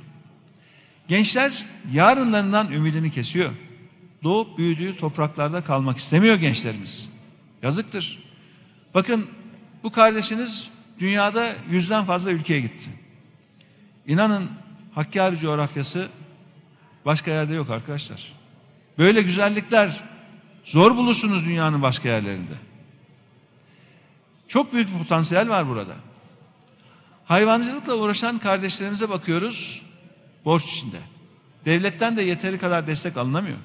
Gençler 1.08 1.66
yarınlarından 1.92 2.72
ümidini 2.72 3.12
kesiyor. 3.12 3.52
Doğup 4.24 4.58
büyüdüğü 4.58 4.96
topraklarda 4.98 5.64
kalmak 5.64 5.98
istemiyor 5.98 6.36
gençlerimiz. 6.36 7.10
Yazıktır. 7.64 8.24
Bakın 8.94 9.28
bu 9.84 9.92
kardeşiniz 9.92 10.70
dünyada 11.00 11.48
yüzden 11.70 12.06
fazla 12.06 12.32
ülkeye 12.32 12.62
gitti. 12.62 12.90
İnanın 14.08 14.50
Hakkari 14.96 15.38
coğrafyası 15.38 16.10
başka 17.06 17.32
yerde 17.32 17.54
yok 17.54 17.70
arkadaşlar. 17.70 18.34
Böyle 18.98 19.22
güzellikler 19.22 20.04
zor 20.64 20.98
bulursunuz 20.98 21.46
dünyanın 21.46 21.82
başka 21.82 22.10
yerlerinde. 22.10 22.54
Çok 24.48 24.74
büyük 24.74 24.94
bir 24.94 25.00
potansiyel 25.00 25.50
var 25.50 25.68
burada. 25.68 25.96
Hayvancılıkla 27.26 27.96
uğraşan 27.96 28.40
kardeşlerimize 28.40 29.10
bakıyoruz 29.10 29.82
borç 30.46 30.66
içinde. 30.66 30.98
Devletten 31.66 32.18
de 32.18 32.22
yeteri 32.22 32.58
kadar 32.58 32.88
destek 32.88 33.18
alınamıyor. 33.18 33.58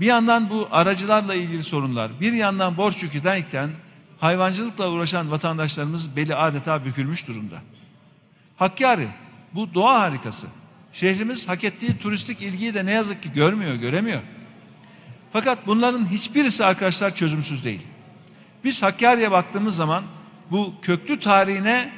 Bir 0.00 0.06
yandan 0.06 0.50
bu 0.50 0.68
aracılarla 0.70 1.34
ilgili 1.34 1.64
sorunlar, 1.64 2.20
bir 2.20 2.32
yandan 2.32 2.76
borç 2.76 3.02
yükü 3.02 3.24
derken 3.24 3.70
hayvancılıkla 4.18 4.90
uğraşan 4.90 5.30
vatandaşlarımız 5.30 6.16
beli 6.16 6.34
adeta 6.34 6.84
bükülmüş 6.84 7.28
durumda. 7.28 7.60
Hakkari 8.56 9.08
bu 9.54 9.74
doğa 9.74 10.00
harikası. 10.00 10.46
Şehrimiz 10.92 11.48
hak 11.48 11.64
ettiği 11.64 11.98
turistik 11.98 12.42
ilgiyi 12.42 12.74
de 12.74 12.86
ne 12.86 12.92
yazık 12.92 13.22
ki 13.22 13.32
görmüyor, 13.32 13.74
göremiyor. 13.74 14.20
Fakat 15.32 15.66
bunların 15.66 16.10
hiçbirisi 16.10 16.64
arkadaşlar 16.64 17.14
çözümsüz 17.14 17.64
değil. 17.64 17.86
Biz 18.64 18.82
Hakkari'ye 18.82 19.30
baktığımız 19.30 19.76
zaman 19.76 20.04
bu 20.50 20.74
köklü 20.82 21.20
tarihine 21.20 21.92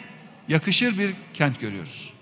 yakışır 0.48 0.98
bir 0.98 1.14
kent 1.34 1.60
görüyoruz. 1.60 2.12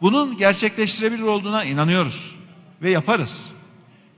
Bunun 0.00 0.36
gerçekleştirebilir 0.36 1.22
olduğuna 1.22 1.64
inanıyoruz 1.64 2.36
ve 2.82 2.90
yaparız. 2.90 3.55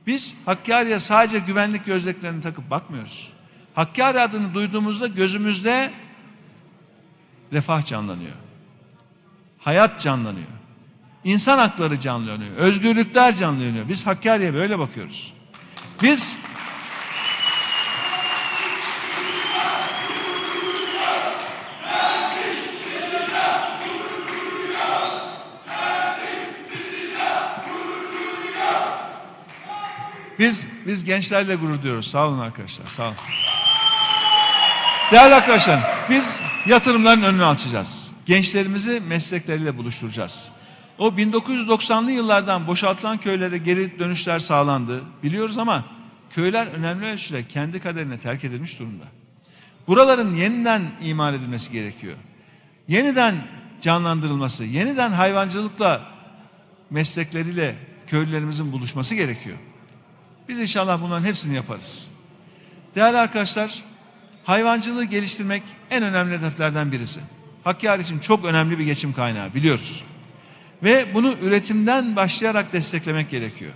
Biz 0.09 0.34
Hakkari'ye 0.46 0.98
sadece 0.98 1.38
güvenlik 1.38 1.84
gözlüklerini 1.84 2.40
takıp 2.40 2.70
bakmıyoruz. 2.70 3.32
Hakkari 3.74 4.20
adını 4.20 4.54
duyduğumuzda 4.54 5.06
gözümüzde 5.06 5.92
refah 7.52 7.86
canlanıyor. 7.86 8.32
Hayat 9.59 10.00
canlanıyor. 10.00 10.46
İnsan 11.24 11.59
hakları 11.59 12.00
canlanıyor. 12.00 12.56
Özgürlükler 12.56 13.36
canlanıyor. 13.36 13.88
Biz 13.88 14.06
Hakkari'ye 14.06 14.54
böyle 14.54 14.78
bakıyoruz. 14.78 15.32
Biz 16.02 16.36
Biz 30.39 30.66
biz 30.86 31.05
gençlerle 31.05 31.55
gurur 31.55 31.82
duyuyoruz. 31.82 32.07
Sağ 32.07 32.28
olun 32.28 32.39
arkadaşlar. 32.39 32.86
Sağ 32.86 33.07
olun. 33.07 33.16
Değerli 35.12 35.34
arkadaşlar, 35.34 35.80
biz 36.11 36.41
yatırımların 36.66 37.22
önünü 37.22 37.45
açacağız. 37.45 38.11
Gençlerimizi 38.26 39.01
meslekleriyle 39.09 39.76
buluşturacağız. 39.76 40.51
O 40.99 41.09
1990'lı 41.09 42.11
yıllardan 42.11 42.66
boşaltılan 42.66 43.18
köylere 43.18 43.59
geri 43.59 43.99
dönüşler 43.99 44.39
sağlandı. 44.39 45.03
Biliyoruz 45.22 45.59
ama 45.59 45.84
köyler 46.30 46.66
önemli 46.66 47.07
ölçüde 47.07 47.49
kendi 47.49 47.80
kaderine 47.80 48.18
terk 48.18 48.45
edilmiş 48.45 48.78
durumda. 48.78 49.05
Buraların 49.86 50.34
yeniden 50.34 50.82
imar 51.03 51.32
edilmesi 51.32 51.72
gerekiyor. 51.72 52.14
Yeniden 52.89 53.47
canlandırılması, 53.80 54.64
yeniden 54.64 55.12
hayvancılıkla 55.12 56.03
meslekleriyle 56.91 57.76
köylülerimizin 58.07 58.72
buluşması 58.72 59.14
gerekiyor. 59.14 59.57
Biz 60.49 60.59
inşallah 60.59 61.03
bunların 61.03 61.24
hepsini 61.24 61.55
yaparız. 61.55 62.09
Değerli 62.94 63.18
arkadaşlar, 63.18 63.82
hayvancılığı 64.44 65.05
geliştirmek 65.05 65.62
en 65.90 66.03
önemli 66.03 66.36
hedeflerden 66.38 66.92
birisi. 66.92 67.20
Hakkari 67.64 68.03
için 68.03 68.18
çok 68.18 68.44
önemli 68.44 68.78
bir 68.78 68.84
geçim 68.84 69.12
kaynağı 69.12 69.55
biliyoruz. 69.55 70.05
Ve 70.82 71.14
bunu 71.14 71.34
üretimden 71.42 72.16
başlayarak 72.16 72.72
desteklemek 72.72 73.30
gerekiyor. 73.30 73.72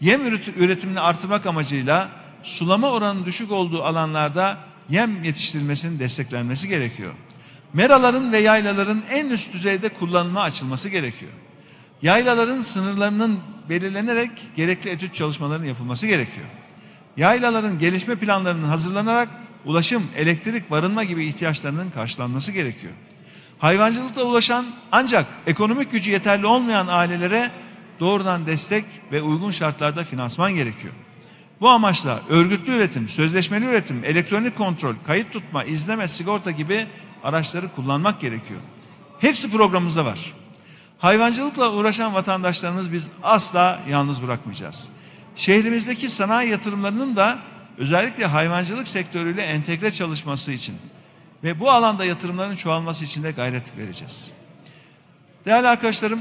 Yem 0.00 0.26
üretimini 0.56 1.00
artırmak 1.00 1.46
amacıyla 1.46 2.08
sulama 2.42 2.90
oranının 2.90 3.26
düşük 3.26 3.52
olduğu 3.52 3.82
alanlarda 3.82 4.58
yem 4.88 5.24
yetiştirilmesinin 5.24 5.98
desteklenmesi 5.98 6.68
gerekiyor. 6.68 7.12
Meraların 7.72 8.32
ve 8.32 8.38
yaylaların 8.38 9.02
en 9.10 9.30
üst 9.30 9.52
düzeyde 9.52 9.88
kullanıma 9.88 10.42
açılması 10.42 10.88
gerekiyor. 10.88 11.32
Yaylaların 12.02 12.62
sınırlarının 12.62 13.40
belirlenerek 13.68 14.30
gerekli 14.56 14.90
etüt 14.90 15.14
çalışmalarının 15.14 15.66
yapılması 15.66 16.06
gerekiyor. 16.06 16.46
Yaylaların 17.16 17.78
gelişme 17.78 18.14
planlarının 18.14 18.68
hazırlanarak 18.68 19.28
ulaşım, 19.64 20.02
elektrik, 20.16 20.70
barınma 20.70 21.04
gibi 21.04 21.24
ihtiyaçlarının 21.24 21.90
karşılanması 21.90 22.52
gerekiyor. 22.52 22.92
Hayvancılıkla 23.58 24.22
ulaşan 24.22 24.66
ancak 24.92 25.26
ekonomik 25.46 25.92
gücü 25.92 26.10
yeterli 26.10 26.46
olmayan 26.46 26.86
ailelere 26.86 27.50
doğrudan 28.00 28.46
destek 28.46 28.84
ve 29.12 29.22
uygun 29.22 29.50
şartlarda 29.50 30.04
finansman 30.04 30.54
gerekiyor. 30.54 30.94
Bu 31.60 31.68
amaçla 31.68 32.22
örgütlü 32.28 32.72
üretim, 32.72 33.08
sözleşmeli 33.08 33.64
üretim, 33.64 34.04
elektronik 34.04 34.56
kontrol, 34.56 34.94
kayıt 35.06 35.32
tutma, 35.32 35.64
izleme, 35.64 36.08
sigorta 36.08 36.50
gibi 36.50 36.86
araçları 37.24 37.68
kullanmak 37.68 38.20
gerekiyor. 38.20 38.60
Hepsi 39.18 39.50
programımızda 39.50 40.04
var. 40.04 40.32
Hayvancılıkla 41.02 41.72
uğraşan 41.72 42.14
vatandaşlarımız 42.14 42.92
biz 42.92 43.08
asla 43.22 43.80
yalnız 43.88 44.22
bırakmayacağız. 44.22 44.88
Şehrimizdeki 45.36 46.08
sanayi 46.08 46.50
yatırımlarının 46.50 47.16
da 47.16 47.38
özellikle 47.78 48.26
hayvancılık 48.26 48.88
sektörüyle 48.88 49.42
entegre 49.42 49.90
çalışması 49.90 50.52
için 50.52 50.74
ve 51.44 51.60
bu 51.60 51.70
alanda 51.70 52.04
yatırımların 52.04 52.56
çoğalması 52.56 53.04
için 53.04 53.22
de 53.22 53.30
gayret 53.30 53.76
vereceğiz. 53.76 54.30
Değerli 55.44 55.68
arkadaşlarım, 55.68 56.20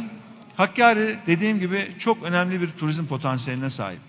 Hakkari 0.57 1.17
dediğim 1.27 1.59
gibi 1.59 1.95
çok 1.99 2.23
önemli 2.23 2.61
bir 2.61 2.69
turizm 2.69 3.05
potansiyeline 3.05 3.69
sahip. 3.69 4.01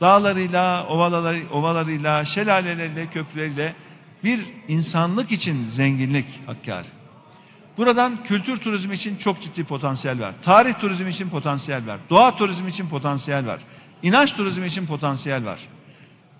Dağlarıyla, 0.00 0.86
ovaları, 0.86 1.42
ovalarıyla, 1.52 2.24
şelaleleriyle, 2.24 3.06
köprüleriyle 3.06 3.74
bir 4.24 4.40
insanlık 4.68 5.32
için 5.32 5.68
zenginlik 5.68 6.26
Hakkari. 6.46 6.95
Buradan 7.76 8.24
kültür 8.24 8.56
turizmi 8.56 8.94
için 8.94 9.16
çok 9.16 9.40
ciddi 9.40 9.64
potansiyel 9.64 10.20
var. 10.20 10.34
Tarih 10.42 10.74
turizmi 10.74 11.10
için 11.10 11.28
potansiyel 11.28 11.86
var. 11.86 11.98
Doğa 12.10 12.36
turizmi 12.36 12.70
için 12.70 12.88
potansiyel 12.88 13.46
var. 13.46 13.60
İnanç 14.02 14.32
turizmi 14.32 14.66
için 14.66 14.86
potansiyel 14.86 15.44
var. 15.44 15.60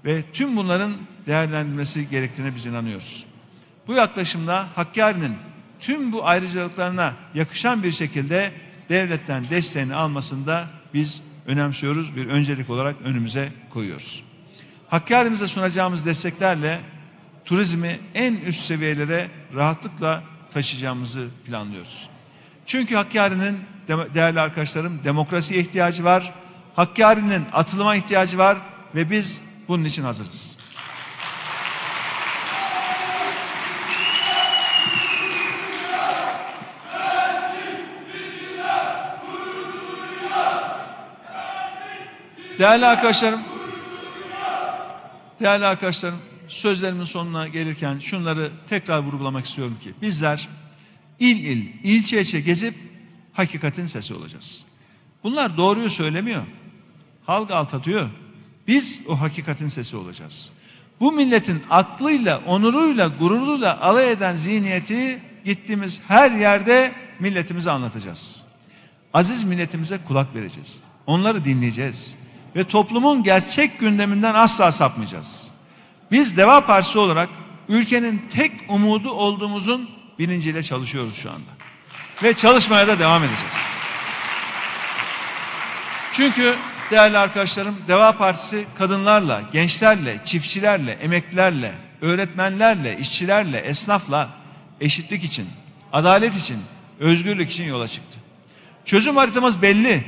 Ve 0.05 0.23
tüm 0.33 0.57
bunların 0.57 0.93
değerlendirilmesi 1.27 2.09
gerektiğine 2.09 2.55
biz 2.55 2.67
inanıyoruz. 2.67 3.25
Bu 3.87 3.93
yaklaşımda 3.93 4.69
Hakkari'nin 4.75 5.37
tüm 5.81 6.13
bu 6.13 6.27
ayrıcalıklarına 6.27 7.15
yakışan 7.35 7.83
bir 7.83 7.93
şekilde 7.93 8.53
devletten 8.89 9.51
desteğini 9.51 9.95
almasında 9.95 10.67
biz 10.95 11.23
önemsiyoruz. 11.47 12.17
Bir 12.17 12.27
öncelik 12.27 12.71
olarak 12.71 12.97
önümüze 13.05 13.53
koyuyoruz. 13.71 14.23
Hakkari'mize 14.89 15.47
sunacağımız 15.47 16.07
desteklerle 16.07 16.81
turizmi 17.45 17.99
en 18.15 18.35
üst 18.35 18.61
seviyelere 18.61 19.29
rahatlıkla 19.55 20.23
taşıyacağımızı 20.57 21.29
planlıyoruz. 21.47 22.09
Çünkü 22.67 22.95
Hakkari'nin 22.95 23.61
değerli 24.15 24.41
arkadaşlarım 24.41 25.05
demokrasiye 25.05 25.61
ihtiyacı 25.61 26.05
var. 26.05 26.35
Hakkari'nin 26.77 27.45
atılıma 27.53 27.97
ihtiyacı 27.97 28.39
var 28.39 28.59
ve 28.95 29.11
biz 29.11 29.43
bunun 29.69 29.85
için 29.85 30.03
hazırız. 30.03 30.57
Değerli 42.59 42.87
arkadaşlarım, 42.87 43.41
değerli 45.41 45.67
arkadaşlarım, 45.67 46.19
sözlerimin 46.49 47.05
sonuna 47.05 47.49
gelirken 47.49 47.99
şunları 47.99 48.53
tekrar 48.69 48.99
vurgulamak 48.99 49.47
istiyorum 49.47 49.79
ki 49.81 49.95
bizler 50.03 50.49
il 51.19 51.45
il, 51.45 51.67
ilçe 51.85 52.21
ilçe 52.21 52.41
gezip 52.41 52.75
hakikatin 53.33 53.87
sesi 53.87 54.15
olacağız. 54.15 54.65
Bunlar 55.25 55.57
doğruyu 55.57 55.91
söylemiyor. 55.91 56.43
Halk 57.27 57.51
alt 57.51 57.75
atıyor. 57.75 58.09
Biz 58.67 59.01
o 59.09 59.21
hakikatin 59.21 59.69
sesi 59.69 59.97
olacağız. 59.97 60.53
Bu 61.01 61.13
milletin 61.13 61.63
aklıyla, 61.71 62.43
onuruyla, 62.47 63.09
gururuyla 63.09 63.81
alay 63.81 64.13
eden 64.13 64.37
zihniyeti 64.37 65.23
gittiğimiz 65.45 66.01
her 66.09 66.31
yerde 66.31 66.93
milletimize 67.21 67.71
anlatacağız. 67.71 68.43
Aziz 69.15 69.45
milletimize 69.45 69.99
kulak 70.09 70.35
vereceğiz. 70.35 70.79
Onları 71.07 71.45
dinleyeceğiz. 71.45 72.17
Ve 72.57 72.65
toplumun 72.65 73.23
gerçek 73.23 73.81
gündeminden 73.81 74.35
asla 74.35 74.73
sapmayacağız. 74.73 75.51
Biz 76.11 76.37
Deva 76.37 76.67
Partisi 76.67 76.99
olarak 76.99 77.29
ülkenin 77.69 78.29
tek 78.29 78.53
umudu 78.69 79.11
olduğumuzun 79.11 79.91
bilinciyle 80.19 80.63
çalışıyoruz 80.63 81.17
şu 81.17 81.31
anda. 81.31 81.51
Ve 82.23 82.35
çalışmaya 82.35 82.89
da 82.89 82.99
devam 82.99 83.25
edeceğiz. 83.25 83.77
Çünkü 86.13 86.57
değerli 86.91 87.19
arkadaşlarım 87.19 87.77
Deva 87.89 88.13
Partisi 88.13 88.67
kadınlarla, 88.79 89.43
gençlerle, 89.53 90.21
çiftçilerle, 90.25 90.93
emeklilerle, 90.93 91.73
öğretmenlerle, 92.01 92.99
işçilerle, 92.99 93.59
esnafla 93.59 94.29
eşitlik 94.81 95.25
için, 95.25 95.49
adalet 95.93 96.37
için, 96.37 96.59
özgürlük 97.01 97.51
için 97.51 97.65
yola 97.65 97.89
çıktı. 97.89 98.19
Çözüm 98.85 99.17
haritamız 99.17 99.63
belli. 99.63 100.05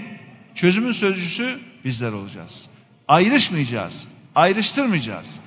Çözümün 0.55 0.93
sözcüsü 0.93 1.61
bizler 1.85 2.13
olacağız. 2.13 2.69
Ayrışmayacağız, 3.09 4.09
ayrıştırmayacağız. 4.35 5.41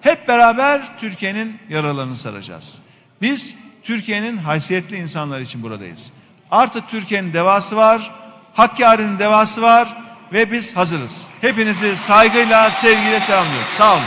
Hep 0.00 0.28
beraber 0.28 0.98
Türkiye'nin 0.98 1.58
yaralarını 1.68 2.16
saracağız. 2.16 2.82
Biz 3.22 3.56
Türkiye'nin 3.82 4.36
haysiyetli 4.36 4.96
insanlar 4.96 5.40
için 5.40 5.62
buradayız. 5.62 6.12
Artık 6.50 6.88
Türkiye'nin 6.88 7.32
devası 7.32 7.76
var, 7.76 8.14
Hakkari'nin 8.54 9.18
devası 9.18 9.62
var 9.62 9.96
ve 10.32 10.52
biz 10.52 10.76
hazırız. 10.76 11.26
Hepinizi 11.40 11.96
saygıyla, 11.96 12.70
sevgiyle 12.70 13.20
selamlıyorum. 13.20 13.68
Sağ 13.76 13.94
olun. 13.94 14.04